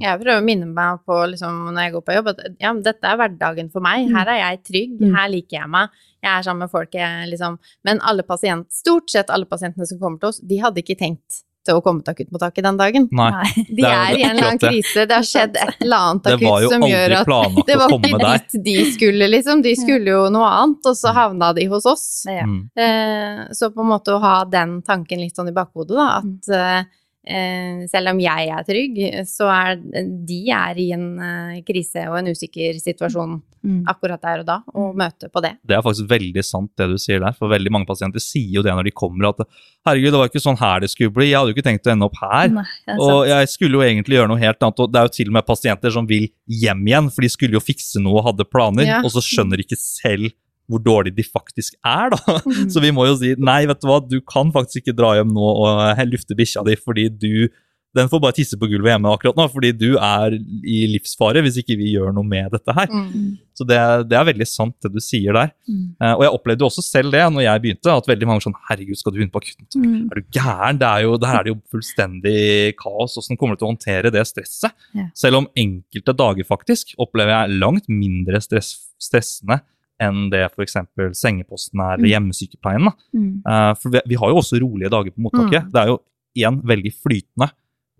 [0.00, 3.04] Jeg prøver å minne meg på liksom, når jeg går på jobb, at ja, dette
[3.04, 4.06] er hverdagen for meg.
[4.08, 5.14] Her er jeg trygg, Mm.
[5.14, 5.90] her liker jeg meg.
[6.22, 9.98] Jeg er sammen med folk jeg liksom Men alle pasient, stort sett alle pasientene som
[9.98, 13.08] kommer til oss, de hadde ikke tenkt til å komme til akuttmottaket den dagen.
[13.14, 13.50] Nei.
[13.68, 16.36] De er er i en eller annen krise, det har skjedd et eller annet Det
[16.40, 18.40] var akutt jo som gjør aldri at planlagt det å var komme ikke der.
[18.48, 19.62] dit de skulle, liksom.
[19.66, 22.08] De skulle jo noe annet, og så havna de hos oss.
[22.30, 22.48] ja.
[22.48, 22.64] Mm.
[22.82, 26.52] Eh, så på en måte å ha den tanken litt sånn i bakhodet, da, at
[26.56, 26.90] eh,
[27.36, 32.18] eh, selv om jeg er trygg, så er de er i en eh, krise og
[32.20, 33.84] en usikker situasjon Mm.
[33.86, 35.52] akkurat der og da, og møte på det.
[35.62, 38.62] Det er faktisk veldig sant det du sier der, for veldig mange pasienter sier jo
[38.66, 39.44] det når de kommer, at
[39.86, 41.92] herregud, det var ikke sånn her det skulle bli, jeg hadde jo ikke tenkt å
[41.94, 42.50] ende opp her.
[42.56, 42.64] Nei,
[42.98, 45.36] Og jeg skulle jo egentlig gjøre noe helt annet, og det er jo til og
[45.38, 48.88] med pasienter som vil hjem igjen, for de skulle jo fikse noe og hadde planer,
[48.88, 49.00] Ja.
[49.06, 50.32] og så skjønner de ikke selv
[50.70, 52.18] hvor dårlig de faktisk er, da.
[52.46, 52.68] Mm.
[52.72, 55.32] Så vi må jo si nei, vet du hva, du kan faktisk ikke dra hjem
[55.34, 57.48] nå og lufte bikkja di, fordi du
[57.96, 61.58] den får bare tisse på gulvet hjemme akkurat nå, fordi du er i livsfare hvis
[61.60, 62.88] ikke vi gjør noe med dette her.
[62.88, 63.34] Mm.
[63.52, 63.78] Så det,
[64.08, 65.50] det er veldig sant det du sier der.
[65.68, 65.82] Mm.
[66.00, 68.56] Uh, og jeg opplevde jo også selv det når jeg begynte, at veldig mange sånn
[68.70, 69.68] Herregud, skal du inn på akutten?
[69.84, 69.98] Mm.
[70.08, 70.80] Er du gæren?
[70.80, 72.38] Det er jo, der er det jo fullstendig
[72.80, 73.18] kaos.
[73.20, 74.72] Åssen kommer du til å håndtere det stresset?
[74.96, 75.08] Ja.
[75.18, 79.60] Selv om enkelte dager faktisk opplever jeg langt mindre stress, stressende
[80.02, 80.78] enn det f.eks.
[81.14, 82.12] sengeposten er eller Mm.
[82.16, 82.88] hjemmesykepleien.
[83.14, 83.42] Mm.
[83.46, 85.68] Eh, for vi, vi har jo også rolige dager på mottaket.
[85.68, 85.72] Mm.
[85.76, 85.98] Det er jo
[86.40, 87.50] igjen veldig flytende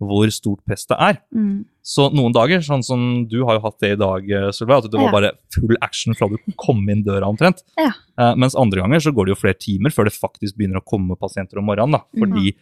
[0.01, 1.19] hvor stort press det er.
[1.35, 1.65] Mm.
[1.83, 4.99] Så noen dager, sånn som du har jo hatt det i dag, eh, at det
[4.99, 5.11] var Ja.
[5.11, 7.63] bare full action fra du kom inn døra omtrent.
[7.77, 7.91] Ja.
[8.17, 10.85] Eh, mens andre ganger så går det jo flere timer før det faktisk begynner å
[10.85, 11.91] komme pasienter om morgenen.
[11.91, 12.55] da, Fordi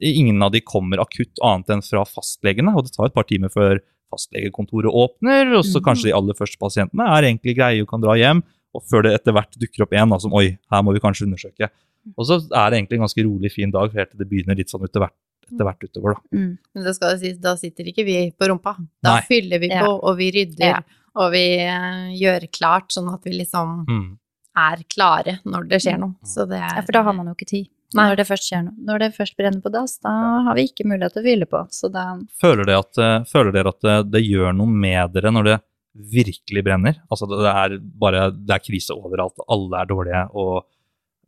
[0.00, 3.48] ingen av de kommer akutt annet enn fra fastlegene, og det tar et par timer
[3.48, 3.80] før
[4.12, 5.84] fastlegekontoret åpner, og så mm.
[5.84, 8.42] kanskje de aller første pasientene er egentlig greie og kan dra hjem,
[8.74, 11.26] og før det etter hvert dukker opp en da, som oi, her må vi kanskje
[11.28, 11.70] undersøke.
[12.16, 14.72] Og så er det egentlig en ganske rolig, fin dag helt til det begynner litt
[14.72, 15.14] sånn etter hvert,
[15.50, 16.14] etter hvert utover.
[16.14, 16.38] da.
[16.38, 16.58] Mm.
[16.74, 18.76] Men det skal sies, da sitter ikke vi på rumpa.
[19.02, 19.22] Da Nei.
[19.28, 19.82] fyller vi Ja.
[19.84, 20.80] på, og vi rydder, Ja.
[21.16, 24.18] og vi eh, gjør klart, sånn at vi liksom Mm.
[24.56, 26.14] er klare når det skjer noe.
[26.24, 27.68] Så det er Ja, for da har man jo ikke tid.
[27.94, 28.08] Nei.
[28.08, 28.74] Når det først skjer noe.
[28.84, 30.08] Når det først brenner på dass, da
[30.44, 31.68] har vi ikke mulighet til å fylle på.
[31.70, 35.30] Så da Føler dere at, eh, føler dere at det, det gjør noe med dere
[35.30, 35.60] når det
[35.94, 36.96] virkelig brenner?
[37.10, 40.64] Altså det er bare det er krise overalt, alle er dårlige, og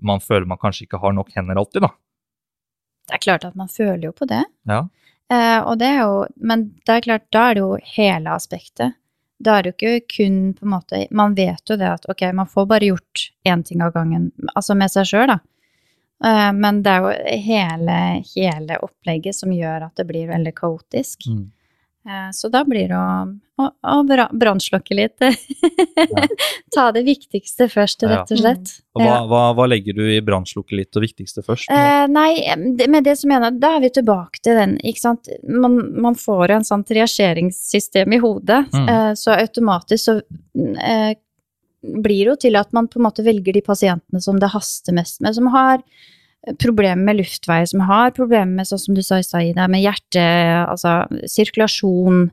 [0.00, 1.88] man føler man kanskje ikke har nok hender alltid, da.
[3.08, 4.42] Det er klart at man føler jo på det.
[4.68, 4.82] Ja.
[5.32, 8.96] Eh, og det er jo Men det er klart, da er det jo hele aspektet.
[9.44, 12.22] Da er det jo ikke kun på en måte Man vet jo det at ok,
[12.32, 15.38] man får bare gjort én ting av gangen, altså med seg sjøl, da.
[16.24, 17.98] Eh, men det er jo hele,
[18.34, 21.28] hele opplegget som gjør at det blir veldig kaotisk.
[21.28, 21.50] Mm.
[22.06, 23.24] Eh, Så da blir det å,
[23.64, 25.16] å, å brannslokke litt.
[26.74, 28.10] Ta det viktigste først, Ja.
[28.12, 28.72] rett og slett.
[28.94, 31.70] Og hva, hva, hva legger du i brannslukke litt og viktigste først?
[31.72, 32.34] Eh, nei,
[32.88, 35.28] med det som mener, da er vi tilbake til den, ikke sant.
[35.48, 38.88] Man, man får en sånn reageringssystem i hodet, Mm.
[38.88, 40.16] eh, så automatisk så
[40.80, 41.14] eh,
[41.84, 44.92] blir det jo til at man på en måte velger de pasientene som det haster
[44.96, 45.82] mest med, som har
[46.60, 49.80] problemer med luftveier, som har problemer med, sånn som du sa i stad, Ida, med
[49.84, 50.24] hjerte,
[50.68, 52.26] altså sirkulasjon.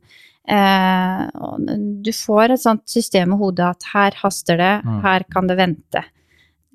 [0.52, 1.68] Eh, og
[2.04, 5.02] du får et sånt system i hodet at her haster det, Mm.
[5.04, 6.04] her kan det vente.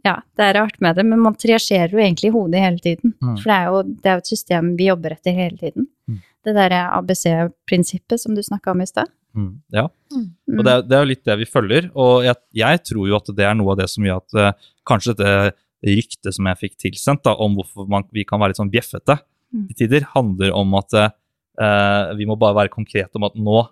[0.07, 3.13] Ja, det er rart med det, men man triasjerer jo egentlig i hodet hele tiden.
[3.21, 3.37] Mm.
[3.43, 5.89] For det er, jo, det er jo et system vi jobber etter hele tiden.
[6.09, 6.21] Mm.
[6.47, 9.11] Det derre ABC-prinsippet som du snakka om i stad.
[9.37, 9.89] Mm, ja.
[10.15, 10.59] Mm.
[10.59, 13.17] Og det, er- det er jo litt det vi følger, og jeg, jeg tror jo
[13.19, 14.53] at det er noe av det som gjør at uh,
[14.89, 15.53] kanskje dette
[15.85, 19.19] ryktet som jeg fikk tilsendt da, om hvorfor man, vi kan være litt sånn bjeffete
[19.55, 19.69] Mm.
[19.71, 23.69] til tider, handler om at eh, vi må bare være konkrete om at nå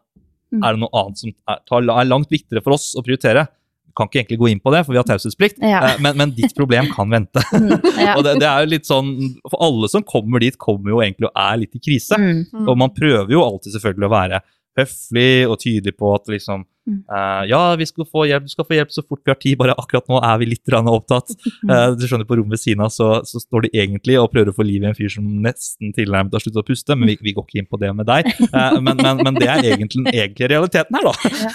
[0.55, 0.63] Mm.
[0.63, 3.49] er det noe annet som er, tar, er langt viktigere for oss å prioritere.
[3.97, 5.81] kan ikke egentlig gå inn på det, for vi har taushetsplikt, Ja.
[5.95, 7.43] eh, men, men ditt problem kan vente.
[7.55, 8.15] Mm, ja.
[8.17, 9.11] Og det, det er jo litt sånn,
[9.51, 12.15] For alle som kommer dit, kommer jo egentlig og er litt i krise.
[12.19, 14.41] Mm, Og man prøver jo alltid selvfølgelig å være
[14.79, 16.99] høflig og tydelig på at liksom Mm.
[17.09, 19.57] eh, Ja, vi skal få hjelp, du skal få hjelp så fort vi har tid,
[19.59, 21.33] bare akkurat nå er vi litt opptatt.
[21.65, 21.71] Mm.
[21.75, 24.53] Eh, du skjønner, På rommet ved siden av så, så står de egentlig og prøver
[24.53, 27.17] å få liv i en fyr som nesten tilnærmet har sluttet å puste, men vi,
[27.25, 28.29] vi går ikke inn på det med deg.
[28.53, 31.15] Uh, men, men, men det er egentlig den egentlige realiteten her, da.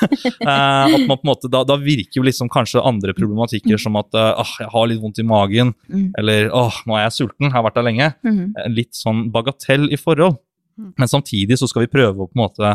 [0.50, 4.14] At man på en måte, da, da virker jo liksom kanskje andre problematikker som at
[4.18, 6.12] åh, ah, jeg har litt vondt i magen, Mm.
[6.20, 8.08] eller åh, nå er jeg sulten, har vært der lenge.
[8.26, 10.38] mm, Litt sånn bagatell i forhold.
[10.80, 10.94] Mm.
[10.98, 12.74] Men samtidig så skal vi prøve å på en måte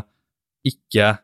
[0.66, 1.18] ikke,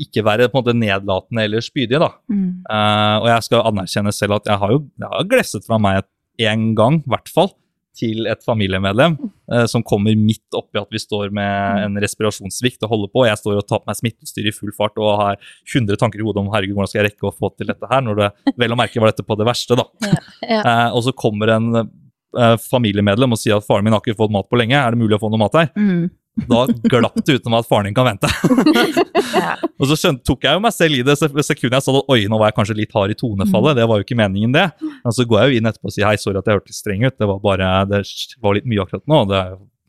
[0.00, 2.10] ikke være på en måte nedlatende eller spydige, da.
[2.32, 2.48] mm.
[2.70, 6.04] Uh, og jeg skal anerkjenne selv at jeg har jo jeg har glesset fra meg
[6.40, 7.50] en gang, i hvert fall,
[8.00, 12.94] til et familiemedlem uh, som kommer midt oppi at vi står med en respirasjonssvikt og
[12.94, 13.26] holder på.
[13.28, 16.26] Jeg står og tar på meg smittestyr i full fart og har 100 tanker i
[16.26, 18.30] hodet om herregud, hvordan skal jeg rekke å få til dette her, når det
[18.62, 19.88] vel å merke var dette på det verste, da.
[20.46, 20.62] Ja.
[20.62, 24.32] Eh, og så kommer en eh, familiemedlem og sier at faren min har ikke fått
[24.34, 25.70] mat på lenge, er det mulig å få noe mat her?
[25.76, 26.08] Mm.
[26.48, 28.30] Da glapp det utenom at faren din kan vente.
[29.30, 29.52] Ja.
[29.78, 32.24] Og så skjønte, tok jeg jo meg selv i det sekundet jeg sa at oi,
[32.28, 33.76] nå var jeg kanskje litt hard i tonefallet.
[33.78, 34.64] Det var jo ikke meningen, det.
[34.82, 37.04] Men så går jeg jo inn etterpå og sier hei, sorry at jeg hørtes streng
[37.06, 37.14] ut.
[37.14, 38.00] Det var bare, det
[38.42, 39.20] var litt mye akkurat nå.
[39.30, 39.42] Det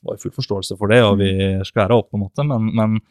[0.06, 1.32] var jo full forståelse for det, og vi
[1.68, 2.46] skværa opp på en måte.
[2.48, 3.02] Men, men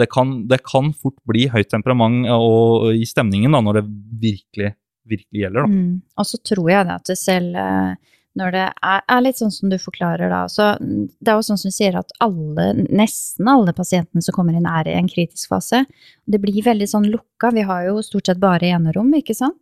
[0.00, 3.84] det, kan, det kan fort bli høyt temperament og, i stemningen da, når det
[4.22, 4.72] virkelig,
[5.10, 5.66] virkelig gjelder.
[5.66, 5.74] da.
[5.74, 5.92] Mm.
[6.22, 9.52] Og så tror jeg det at det selv eh, når det er, er litt sånn
[9.54, 12.68] som du forklarer da, så mm, det er jo sånn som du sier at alle,
[12.86, 15.82] nesten alle pasientene som kommer inn er i en kritisk fase.
[16.30, 19.58] Det blir veldig sånn lukka, vi har jo stort sett bare enerom, ikke sant?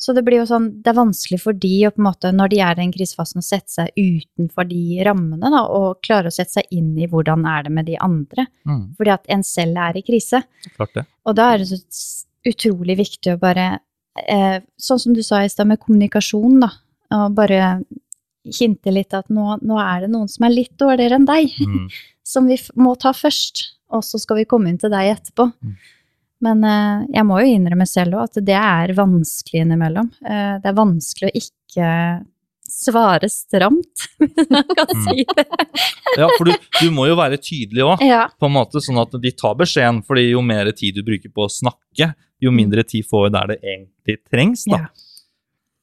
[0.00, 2.50] Så det blir jo sånn, det er vanskelig for de å på en måte, når
[2.54, 6.34] de er i den krisefasen, å sette seg utenfor de rammene da, og klare å
[6.34, 8.46] sette seg inn i hvordan er det med de andre.
[8.64, 10.40] Mm, Fordi at en selv er i krise.
[10.78, 11.04] klart det.
[11.28, 11.80] Og da er det så
[12.48, 13.66] utrolig viktig å bare
[14.24, 16.72] eh, Sånn som du sa i stad, med kommunikasjon, da.
[17.18, 17.60] Og bare
[18.46, 21.88] hinte litt at nå, nå er det noen som er litt dårligere enn deg, Mm.
[22.30, 23.64] som vi må ta først.
[23.90, 25.48] Og så skal vi komme inn til deg etterpå.
[25.64, 25.72] Mm.
[26.46, 30.12] Men eh, jeg må jo innrømme selv òg at det er vanskelig innimellom.
[30.24, 31.88] Eh, det er vanskelig å ikke
[32.70, 35.02] svare stramt, hvis man kan Mm.
[35.08, 35.44] si det.
[36.20, 38.04] Ja, for du, du må jo være tydelig òg.
[38.06, 38.28] Ja.
[38.38, 41.44] på en måte sånn at de tar beskjeden, fordi jo mer tid du bruker på
[41.48, 44.64] å snakke, jo mindre tid får du der det egentlig trengs.
[44.70, 44.84] da.
[44.86, 44.88] Ja.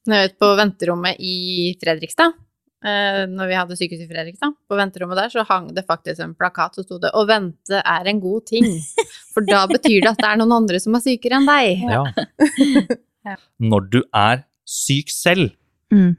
[0.08, 1.36] Når jeg ute på venterommet i
[1.84, 2.34] Fredrikstad,
[2.84, 6.76] når vi hadde sykehus i Fredrikstad, på venterommet der så hang det faktisk en plakat
[6.76, 8.82] som sto det 'Å vente er en god ting',
[9.34, 11.82] for da betyr det at det er noen andre som er sykere enn deg.
[11.90, 12.04] Ja.
[13.28, 13.36] Ja.
[13.60, 15.52] Når du er syk selv,
[15.92, 16.16] Mm.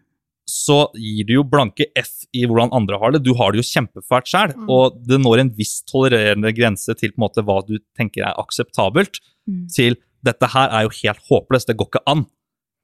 [0.46, 3.22] så gir du jo blanke F i hvordan andre har det.
[3.24, 4.68] Du har det jo kjempefælt sjøl, Mm.
[4.68, 8.34] og det når en viss tolererende grense til på en måte hva du tenker er
[8.36, 9.68] akseptabelt, Mm.
[9.72, 12.26] til dette her er jo helt håpløst, det går ikke an.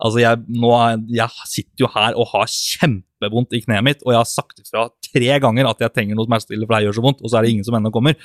[0.04, 0.70] Altså jeg, nå
[1.16, 4.82] jeg sitter jo her og har kjempevondt i kneet mitt, og jeg har sagt ifra
[5.08, 7.46] tre ganger at jeg trenger noe smertestillende, for det gjør så vondt, og så er
[7.46, 8.18] det ingen som ennå kommer.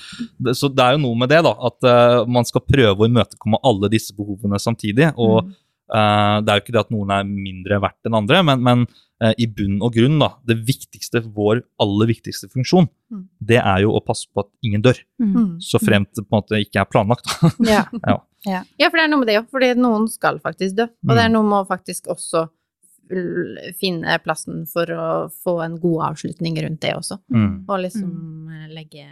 [0.59, 3.61] Så det er jo noe med det, da, at uh, man skal prøve å imøtekomme
[3.63, 5.13] alle disse behovene samtidig.
[5.15, 5.53] og Mm.
[5.95, 8.83] uh, det er jo ikke det at noen er mindre verdt enn andre, men, men
[9.23, 13.23] uh, i bunn og grunn, da, det viktigste, vår aller viktigste funksjon, Mm.
[13.41, 14.99] det er jo å passe på at ingen dør.
[15.17, 15.31] Mm.
[15.33, 15.53] Mm.
[15.65, 17.25] Så fremt det på en måte ikke er planlagt.
[17.65, 17.87] Ja.
[18.05, 18.19] Ja.
[18.45, 20.83] Ja, for det er noe med det òg, fordi noen skal faktisk dø.
[20.83, 21.33] Og det er Mm.
[21.33, 22.49] noe med å faktisk også
[23.79, 27.17] finne plassen for å få en god avslutning rundt det også.
[27.33, 27.65] Mm.
[27.67, 28.11] Og liksom
[28.53, 29.05] eh, legge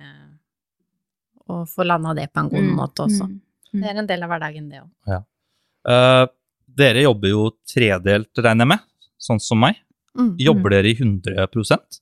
[1.50, 2.76] Og få landa det på en god Mm.
[2.76, 3.24] måte også.
[3.24, 3.42] Mm.
[3.74, 3.82] Mm.
[3.82, 5.24] Det er en del av hverdagen, det òg.
[5.88, 6.28] Eh,
[6.76, 8.80] dere jobber jo tredelt, regner jeg med,
[9.18, 9.76] sånn som meg.
[10.18, 10.36] Mm.
[10.38, 12.02] Jobber dere i 100%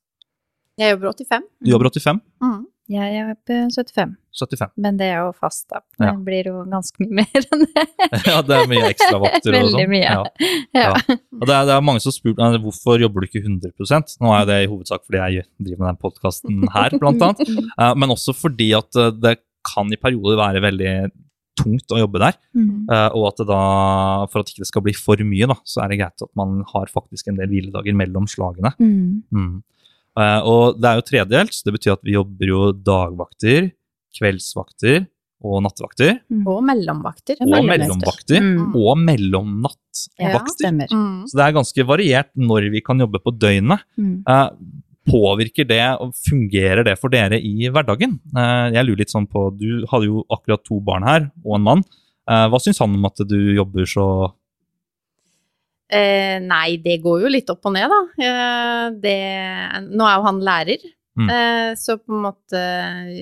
[0.77, 1.43] Jeg jobber 85.
[1.63, 2.21] Du jobber 85?
[2.41, 2.65] Mm.
[2.91, 4.73] Jeg er på 75, 75?
[4.77, 5.79] men det er jo fast, da.
[5.97, 6.13] Det Ja.
[6.27, 7.85] blir jo ganske mye mer enn det.
[8.29, 9.89] ja, det er mye ekstravakter og Veldig sånn.
[9.89, 10.03] mye.
[10.05, 10.51] Ja.
[10.77, 10.91] Ja.
[11.39, 14.19] Og det er, det er mange som har spurt eh, hvorfor jobber du ikke 100
[14.21, 17.43] Nå er det i hovedsak fordi jeg driver med den podkasten her, blant annet.
[17.81, 20.91] Eh, men også fordi at eh, det kan i perioder være veldig
[21.57, 22.35] tungt å jobbe der.
[22.53, 22.85] Mm.
[22.91, 23.59] eh, og at det da,
[24.29, 26.59] for at ikke det skal bli for mye, da, så er det greit at man
[26.69, 28.73] har faktisk en del hviledager mellom slagene.
[28.77, 29.23] Mm.
[29.33, 29.55] Mm.
[30.15, 33.69] Eh, og det er jo tredelt, så det betyr at vi jobber jo dagvakter,
[34.15, 35.03] kveldsvakter
[35.45, 36.15] og nattevakter.
[36.31, 36.45] Mm.
[36.49, 37.41] Og mellomvakter.
[37.43, 38.41] Og mellomvakter.
[38.41, 38.71] Mm.
[38.79, 40.71] Og mellomnattvakter.
[40.71, 40.87] Ja.
[40.89, 41.25] Mm.
[41.29, 43.85] Så det er ganske variert når vi kan jobbe på døgnet.
[43.99, 44.17] Mm.
[44.23, 44.49] Eh,
[45.05, 48.17] påvirker det, og fungerer det for dere i hverdagen?
[48.33, 51.67] Eh, jeg lurer litt sånn på, Du hadde jo akkurat to barn her, og en
[51.67, 51.85] mann.
[52.25, 54.07] Eh, hva syns han om at du jobber så
[55.91, 58.01] Eh, nei, det går jo litt opp og ned, da.
[58.25, 59.17] Eh, det,
[59.91, 61.29] nå er jo han lærer, Mm.
[61.31, 62.61] eh, så på en måte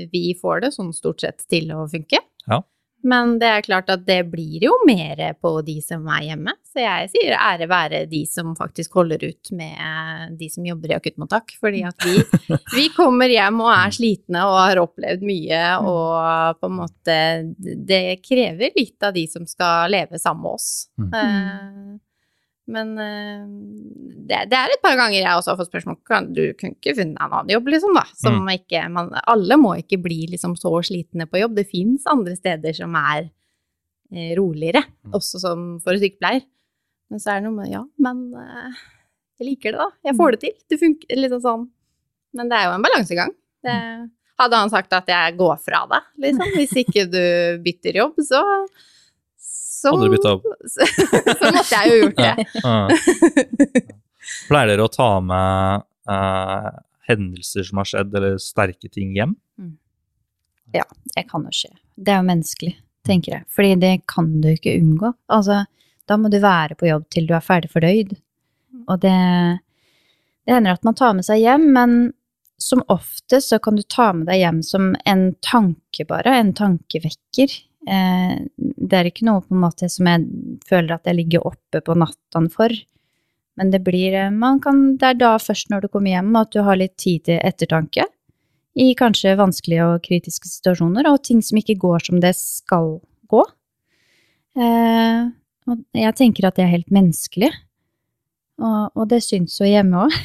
[0.09, 2.17] vi får det sånn stort sett til å funke.
[2.49, 2.63] Ja.
[3.05, 6.53] Men det er klart at det blir jo mer på de som er hjemme.
[6.65, 10.95] Så jeg sier ære være de som faktisk holder ut med de som jobber i
[10.95, 11.51] akuttmottak.
[11.59, 12.23] Fordi at vi,
[12.77, 17.19] vi kommer hjem og er slitne og har opplevd mye, og på en måte
[17.59, 20.87] Det krever litt av de som skal leve sammen med oss.
[20.97, 21.99] Mm.
[22.71, 23.41] Men eh,
[24.29, 26.93] det, det er et par ganger jeg også har fått spørsmål kan du kunne ikke
[26.95, 28.05] funnet en annen jobb, liksom, da.
[28.15, 31.57] Som ikke, man, alle må ikke bli liksom så slitne på jobb.
[31.59, 33.27] Det fins andre steder som er
[34.13, 35.11] eh, roligere, Mm.
[35.19, 36.45] også som for sykepleier.
[37.11, 38.81] Men så er det noe med ja, men eh,
[39.41, 39.89] jeg liker det, da.
[40.07, 40.55] Jeg får det til.
[40.71, 41.65] Det funker liksom sånn.
[42.39, 43.33] Men det er jo en balansegang.
[43.63, 43.75] Det,
[44.39, 47.19] hadde han sagt at jeg går fra deg, liksom, hvis ikke du
[47.67, 48.39] bytter jobb, så
[49.83, 50.47] så, Hadde du bytta opp?
[50.71, 50.87] så,
[51.51, 52.47] måtte jeg jo gjort det.
[52.63, 52.75] Ja.
[54.47, 56.69] Pleier dere å ta med uh,
[57.09, 59.35] hendelser som har skjedd, eller sterke ting hjem?
[60.73, 61.69] Ja, Det kan jo skje.
[61.95, 62.73] Det er jo menneskelig,
[63.05, 63.45] tenker jeg.
[63.53, 65.11] Fordi det kan du ikke unngå.
[65.35, 65.63] Altså,
[66.09, 68.15] da må du være på jobb til du er ferdig fordøyd.
[68.87, 69.19] Og det,
[70.47, 71.97] det hender at man tar med seg hjem, men
[72.63, 77.53] som ofte så kan du ta med deg hjem som en tanke bare, en tankevekker.
[77.83, 80.25] Eh, det er ikke noe på en måte som jeg
[80.69, 82.73] føler at jeg ligger oppe på natten for.
[83.59, 86.53] Men det blir eh, man kan, Det er da først når du kommer hjem at
[86.55, 88.07] du har litt tid til ettertanke
[88.73, 92.95] i kanskje vanskelige og kritiske situasjoner, og ting som ikke går som det skal
[93.29, 93.43] gå.
[94.57, 95.29] Eh,
[95.69, 97.51] og jeg tenker at det er helt menneskelig.
[98.63, 100.17] Og, og det syns jo hjemme òg.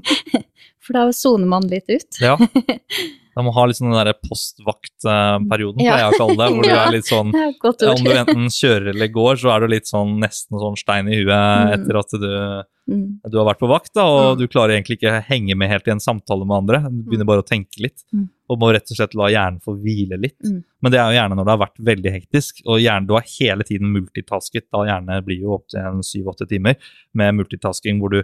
[0.84, 2.20] For da soner man litt ut.
[2.20, 2.36] Ja.
[3.36, 5.94] De må ha litt sånn den der postvaktperioden, Ja.
[5.94, 6.48] pleier jeg å kalle det.
[6.56, 7.30] Hvor du er litt sånn
[7.94, 11.20] Om du enten kjører eller går, så er du litt sånn nesten sånn stein i
[11.22, 11.72] huet Mm.
[11.78, 14.38] etter at du, Mm, du har vært på vakt, da, og Mm.
[14.40, 16.80] du klarer egentlig ikke henge med helt i en samtale med andre.
[16.90, 18.02] Du begynner bare å tenke litt,
[18.50, 20.40] og må rett og slett la hjernen få hvile litt.
[20.82, 23.22] Men det er jo gjerne når det har vært veldig hektisk, og gjerne, du har
[23.38, 26.74] hele tiden multitasket, da gjerne blir jo opptil en syv-åtte timer
[27.14, 28.22] med multitasking hvor du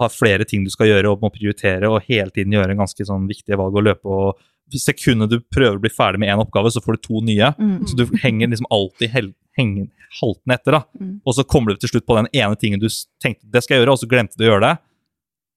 [0.00, 3.06] har flere ting du skal gjøre og må prioritere, og hele tiden gjøre en ganske
[3.08, 4.06] sånn viktige valg og løpe.
[4.06, 7.52] og Sekundet du prøver å bli ferdig med én oppgave, så får du to nye.
[7.54, 9.86] mm, Så du henger liksom alltid hel, henger,
[10.20, 10.82] haltende etter, da.
[11.00, 11.20] Mm.
[11.24, 12.88] Og så kommer du til slutt på den ene tingen du
[13.22, 14.74] tenkte det skal jeg gjøre, og så glemte du å gjøre det.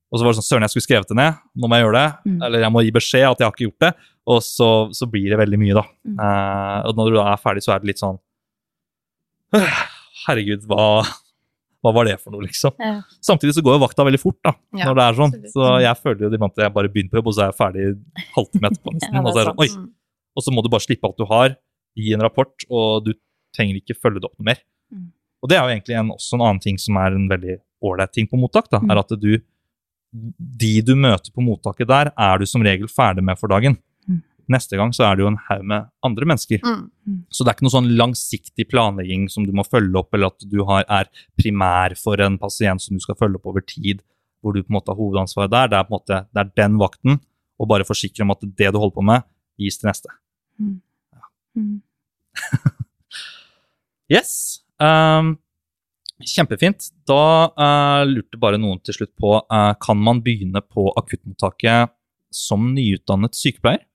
[0.10, 2.00] Og så var det sånn, søren, jeg skulle skrevet det ned, nå må jeg gjøre
[2.00, 2.32] det.
[2.32, 2.40] Mm.
[2.48, 3.92] Eller jeg må gi beskjed at jeg har ikke gjort det.
[4.30, 5.84] Og så, så blir det veldig mye, da.
[6.06, 6.18] Mm.
[6.26, 8.18] Eh, og når du da er ferdig, så er det litt sånn
[9.58, 9.78] «Øh,
[10.28, 11.02] Herregud, hva,
[11.84, 12.74] hva var det for noe, liksom?
[12.80, 13.02] Ja.
[13.24, 15.34] Samtidig så går jo vakta veldig fort, da, Ja, når det er sånn.
[15.36, 15.54] absolutt.
[15.54, 17.86] Så jeg føler jo at jeg bare begynner på jobb, og så er jeg ferdig
[18.36, 19.20] halvtime etterpå, nesten.
[19.26, 19.70] Og så er det sånn, oi,
[20.36, 21.56] og så må du bare slippe alt du har,
[21.96, 23.14] gi en rapport, og du
[23.56, 24.60] trenger ikke følge det opp noe mer.
[24.94, 25.08] Mm.
[25.42, 28.12] Og det er jo egentlig en, også en annen ting som er en veldig ålreit
[28.14, 28.92] ting på mottak, da, Mm.
[28.92, 29.32] er at du
[30.12, 33.78] De du møter på mottaket der, er du som regel ferdig med for dagen.
[34.50, 34.54] Mm.
[34.56, 36.62] Neste gang så er det jo en haug med andre mennesker.
[36.66, 37.20] Mm.
[37.30, 40.48] Så det er ikke noe sånn langsiktig planlegging som du må følge opp, eller at
[40.50, 41.10] du har, er
[41.40, 44.02] primær for en pasient som du skal følge opp over tid,
[44.42, 45.70] hvor du på en måte har hovedansvaret der.
[45.70, 47.22] Det er på en måte det er den vakten,
[47.60, 50.10] og bare forsikre om at det du holder på med, gis til neste.
[50.60, 50.82] Mm.
[54.10, 54.64] Yes.
[54.82, 55.36] Um,
[56.26, 56.90] kjempefint.
[57.08, 61.94] Da uh, lurte bare noen til slutt på uh, Kan man begynne på akuttmottaket
[62.34, 63.86] som nyutdannet sykepleier?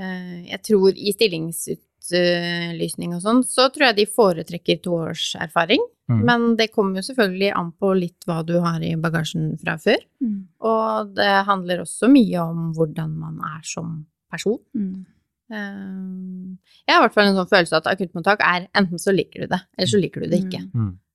[0.00, 5.82] Eh, Jeg tror i stillingsutlysning og sånn, så tror jeg de foretrekker to års erfaring.
[6.10, 6.22] Mm.
[6.26, 10.00] Men det kommer jo selvfølgelig an på litt hva du har i bagasjen fra før.
[10.24, 10.40] Mm.
[10.66, 14.58] Og det handler også mye om hvordan man er som person.
[14.74, 15.04] Mm.
[15.52, 19.44] Eh, Jeg har i hvert fall en sånn følelse at akuttmottak er enten så liker
[19.44, 20.62] du det, eller så liker du det ikke.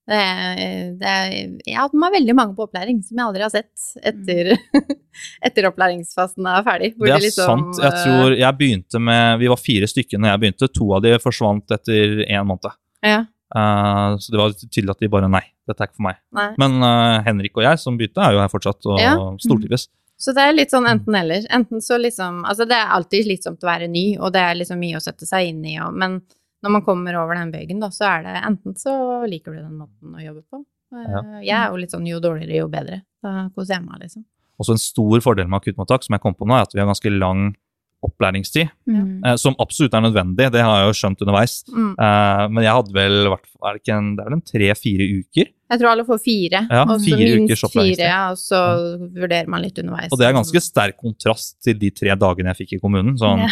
[0.05, 0.97] Mm.
[0.99, 1.13] Det, det,
[1.65, 4.51] jeg har hatt med veldig mange på opplæring som jeg aldri har sett etter,
[5.47, 6.91] etter opplæringsfasen er ferdig.
[6.99, 7.79] Det er liksom, sant.
[7.81, 10.69] Jeg tror jeg begynte med Vi var fire stykker når jeg begynte.
[10.77, 12.69] To av de forsvant etter én måned.
[13.03, 13.23] eh, Ja,
[13.55, 16.17] Uh, så det var tydelig at de bare Nei, dette er ikke for meg.
[16.35, 16.47] nei.
[16.59, 19.11] Men uh, Henrik og jeg som begynte, er jo her fortsatt og Ja.
[19.39, 19.85] stortrives.
[20.19, 21.45] Så det er litt sånn enten-eller.
[21.53, 24.81] Enten så liksom Altså, det er alltid slitsomt å være ny, og det er liksom
[24.81, 26.17] mye å sette seg inn i, og, men
[26.65, 28.93] når man kommer over den bøygen, da, så er det enten så
[29.29, 30.63] liker du den måten å jobbe på.
[30.95, 31.21] Eh, Ja.
[31.41, 33.03] Jeg er jo litt sånn jo dårligere, jo bedre.
[33.23, 34.25] Da koser jeg meg, liksom.
[34.61, 36.87] Også en stor fordel med akuttmottak som jeg kom på nå, er at vi har
[36.87, 37.53] ganske lang
[38.05, 38.69] opplæringstid.
[38.87, 39.23] Mm.
[39.25, 41.55] eh, som absolutt er nødvendig, det har jeg jo skjønt underveis.
[41.71, 41.91] Mm.
[41.97, 45.51] Eh, men jeg hadde vel er det, en, det er vel en tre-fire uker.
[45.71, 48.59] Jeg tror alle får fire, Ja, og så minst fire, og så
[49.15, 50.11] vurderer man litt underveis.
[50.13, 53.15] Og det er ganske sterk kontrast til de tre dagene jeg fikk i kommunen.
[53.17, 53.49] Sånn, Ja.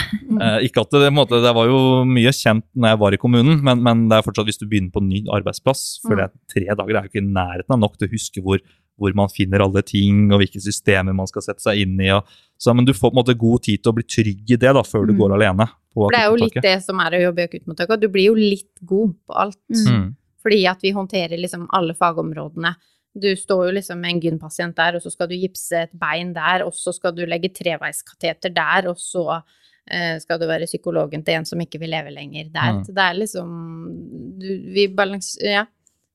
[0.60, 3.64] eh, ikke at det, måte, det var jo mye kjent når jeg var i kommunen,
[3.64, 6.22] men, men det er fortsatt hvis du begynner på ny arbeidsplass, for Mm.
[6.22, 8.60] det, tre dager er jo ikke i nærheten av nok til å huske hvor
[8.94, 12.12] hvor man finner alle ting, og hvilke systemer man skal sette seg inn i.
[12.14, 12.24] Og,
[12.62, 14.70] så, men du får på en måte god tid til å bli trygg i det
[14.78, 15.18] da, før du Mm.
[15.18, 15.66] går alene.
[16.14, 18.36] det er jo litt det som er å jobbe i akuttmottaket, og du blir jo
[18.36, 19.58] litt god på alt.
[19.74, 20.16] Mm.
[20.44, 20.46] Mm.
[20.46, 22.76] Fordi at vi håndterer liksom alle fagområdene.
[23.14, 26.34] Du står jo liksom med en gyn-pasient der, og så skal du gipse et bein
[26.34, 29.44] der, og så skal du legge treveiskateter der, og så
[29.86, 32.80] eh, skal du være psykologen til en som ikke vil leve lenger der.
[32.80, 32.84] Mm.
[32.88, 33.54] Så det er liksom
[34.42, 35.38] du, Vi balans...
[35.42, 35.66] Ja.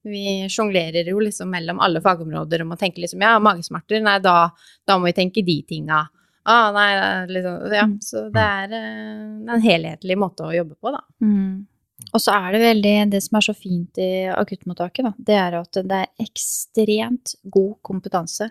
[0.09, 4.51] Vi sjonglerer jo liksom mellom alle fagområder og å tenke liksom ja, magesmerter, nei, da,
[4.87, 6.05] da må vi tenke de tinga.
[6.49, 6.93] Ah, nei,
[7.29, 7.99] liksom, ja, Mm.
[8.01, 11.03] så det er eh, en helhetlig måte å jobbe på, da.
[11.21, 11.67] Mm.
[12.13, 15.53] Og så er det veldig Det som er så fint i akuttmottaket, da, det er
[15.59, 18.47] at det er ekstremt god kompetanse.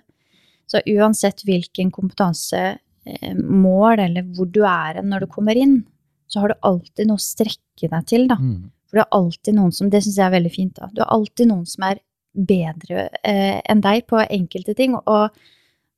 [0.67, 5.87] Så uansett hvilken kompetansemål eller hvor du er når du kommer inn,
[6.27, 8.35] så har du alltid noe å strekke deg til, da.
[8.35, 8.67] Mm.
[8.87, 10.89] For du har alltid noen som Det syns jeg er veldig fint, da.
[10.91, 11.97] Du har alltid noen som er
[12.37, 14.95] bedre eh, enn deg på enkelte ting.
[14.99, 15.29] Og,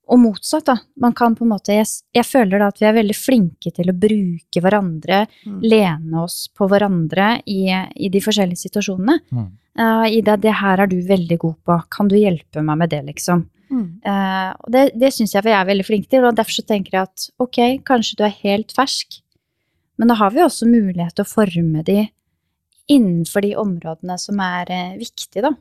[0.10, 0.76] og motsatt, da.
[0.98, 1.86] Man kan på en måte jeg,
[2.18, 5.60] jeg føler da at vi er veldig flinke til å bruke hverandre, Mm.
[5.62, 9.20] lene oss på hverandre i, i de forskjellige situasjonene.
[9.32, 9.48] Mm.
[9.80, 11.78] Uh, Ida, det her er du veldig god på.
[11.94, 13.46] Kan du hjelpe meg med det, liksom?
[13.70, 13.86] Mm.
[14.02, 16.98] Uh, og det det syns jeg vi er veldig flinke til, og derfor så tenker
[16.98, 19.22] jeg at ok, kanskje du er helt fersk,
[20.02, 22.10] men da har vi også mulighet til å forme de
[22.90, 25.54] innenfor de områdene som er uh, viktige, da.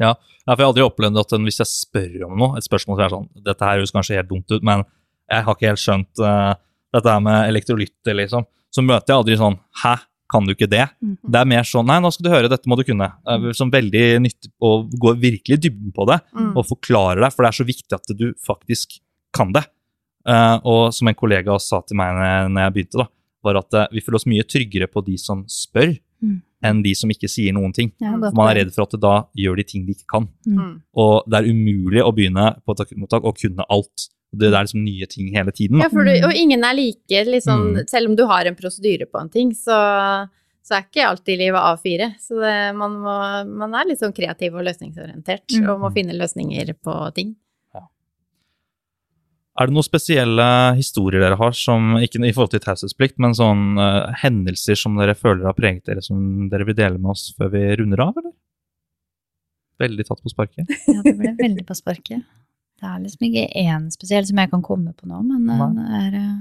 [0.00, 3.04] Ja, for jeg har aldri opplevd at hvis jeg spør om noe, et spørsmål som
[3.04, 4.84] er sånn Dette her høres kanskje helt dumt ut, men
[5.30, 6.54] jeg har ikke helt skjønt uh,
[6.94, 8.46] dette her med elektrolytter, liksom.
[8.72, 9.94] Så møter jeg aldri sånn Hæ,
[10.32, 10.86] kan du ikke det?
[11.02, 11.16] Mm.
[11.28, 13.10] Det er mer sånn Nei, nå skal du høre, dette må du kunne.
[13.28, 16.52] Uh, Som veldig nyttig å gå virkelig i dybden på det Mm.
[16.56, 18.98] og forklare deg, for det er så viktig at du faktisk
[19.36, 19.64] kan det.
[20.26, 22.16] Uh, og som en kollega sa til meg
[22.50, 23.06] når jeg begynte, da,
[23.44, 26.00] var at vi føler oss mye tryggere på de som spør, Mm.
[26.64, 27.92] Enn de som ikke sier noen ting.
[28.00, 28.20] Ja, Mm.
[28.30, 30.28] For man er redd for at da gjør de ting de ikke kan.
[30.46, 30.82] Mm.
[30.96, 34.08] Og det er umulig å begynne på et akuttmottak og kunne alt.
[34.36, 35.80] Det er liksom nye ting hele tiden.
[35.80, 37.88] Ja, for du, og ingen er like, liksom, Mm.
[37.88, 40.28] selv om du har en prosedyre på en ting, så,
[40.66, 42.08] så er ikke alltid livet A4.
[42.20, 43.16] Så det, man, må,
[43.56, 45.68] man er litt sånn kreativ og løsningsorientert, Mm.
[45.70, 47.36] og må finne løsninger på ting.
[49.56, 50.46] Er det noen spesielle
[50.76, 55.14] historier dere har, som, ikke i forhold til taushetsplikt, men sånn uh, hendelser som dere
[55.16, 58.34] føler har preget dere, som dere vil dele med oss før vi runder av, eller?
[59.80, 60.74] Veldig tatt på sparket.
[60.92, 62.26] Ja, det ble veldig på sparket.
[62.76, 66.18] Det er liksom ikke én spesiell som jeg kan komme på nå, men det er
[66.20, 66.36] uh...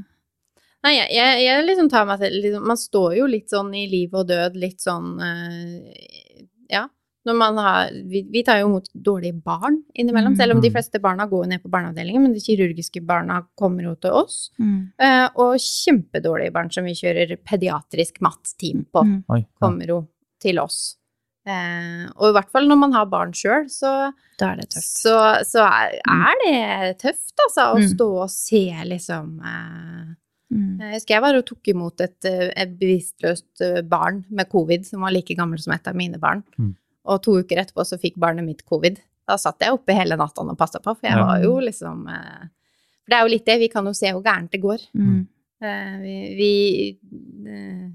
[0.86, 3.88] Nei, jeg, jeg, jeg liksom tar meg selv liksom, Man står jo litt sånn i
[3.90, 6.84] liv og død, litt sånn eh, Ja.
[7.26, 10.38] Når man har vi, vi tar jo imot dårlige barn innimellom, Mm.
[10.38, 10.74] selv om de Mm.
[10.76, 14.52] fleste barna går ned på barneavdelingen, men de kirurgiske barna kommer jo til oss.
[14.60, 19.24] mm, Eh, og kjempedårlige barn som vi kjører pediatrisk mat-team på, mm.
[19.30, 19.46] Oi, ja.
[19.68, 20.08] kommer jo
[20.40, 20.98] til oss.
[21.48, 24.98] Eh, og i hvert fall når man har barn sjøl, så, Da er det tøft.
[24.98, 27.90] så, så er, er det tøft, altså, å Mm.
[27.96, 30.16] stå og se liksom eh,
[30.54, 30.78] Mm.
[30.80, 32.24] Jeg husker jeg var og tok imot et,
[32.56, 36.44] et bevisstløst barn med covid, som var like gammel som et av mine barn.
[36.60, 36.76] Mm.
[37.06, 39.00] Og to uker etterpå så fikk barnet mitt covid.
[39.26, 42.46] Da satt jeg oppe hele natta og passa på, for jeg var jo liksom eh,
[43.02, 44.88] For det er jo litt det, vi kan jo se hvor gærent det går.
[44.98, 45.20] Mm.
[45.66, 46.54] Eh, vi, vi,
[47.50, 47.86] eh,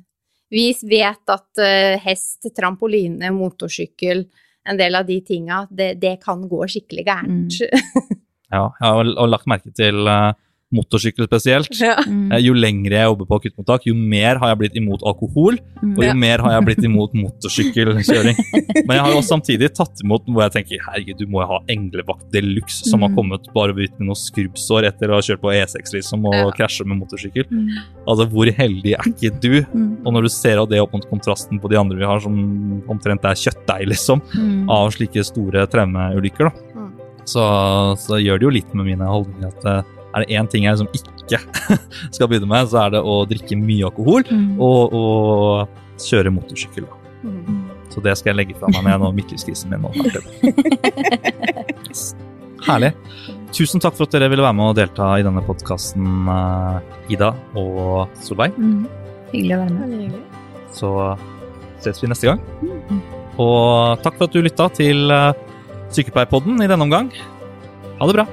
[0.51, 1.65] vi vet at
[2.03, 4.25] hest, trampoline, motorsykkel,
[4.71, 7.61] en del av de tinga, det, det kan gå skikkelig gærent.
[8.51, 10.09] Ja, jeg har lagt merke til
[10.73, 11.69] motorsykkel spesielt.
[11.81, 11.97] Ja.
[12.07, 12.33] Mm.
[12.33, 15.97] Eh, Jo lengre jeg jobber på akuttmottak, jo mer har jeg blitt imot alkohol, Mm.
[15.99, 18.37] og jo mer har jeg blitt imot motorsykkelkjøring.
[18.87, 21.59] Men jeg har jo samtidig tatt imot hvor jeg tenker herregud, du må jo ha
[21.73, 23.17] englevakt de luxe som har Mm.
[23.17, 26.51] kommet bare ut med noen skrubbsår etter å ha kjørt på E6 liksom, og Ja.
[26.53, 27.49] krasje med motorsykkel.
[27.51, 27.69] Mm.
[28.07, 29.63] Altså, hvor heldig er ikke du?
[29.75, 30.07] Mm.
[30.07, 32.83] Og når du ser av det opp mot kontrasten på de andre vi har, som
[32.89, 34.69] omtrent er kjøttdeig, liksom, Mm.
[34.71, 36.53] av slike store traumeulykker, da,
[37.25, 39.83] så, så gjør det jo litt med mine holdninger at eh,
[40.15, 41.39] er det én ting jeg liksom ikke
[42.15, 44.57] skal begynne med, så er det å drikke mye alkohol Mm.
[44.63, 46.87] og, og kjøre motorsykkel.
[47.23, 47.61] Mm.
[47.91, 49.91] Så det skal jeg legge fra meg når jeg nå midtlivskrisen min nå.
[51.89, 52.15] Yes.
[52.69, 52.93] Herlig.
[53.57, 56.29] Tusen takk for at dere ville være med og delta i denne podkasten,
[57.11, 58.55] Ida og Solveig.
[58.61, 58.85] Mm.
[59.33, 60.19] Hyggelig å være med.
[60.77, 60.91] Så
[61.83, 62.41] ses vi neste gang.
[63.41, 65.33] Og takk for at du lytta til eh,
[65.91, 67.09] Sykepleierpodden i denne omgang.
[67.99, 68.27] Ha det bra.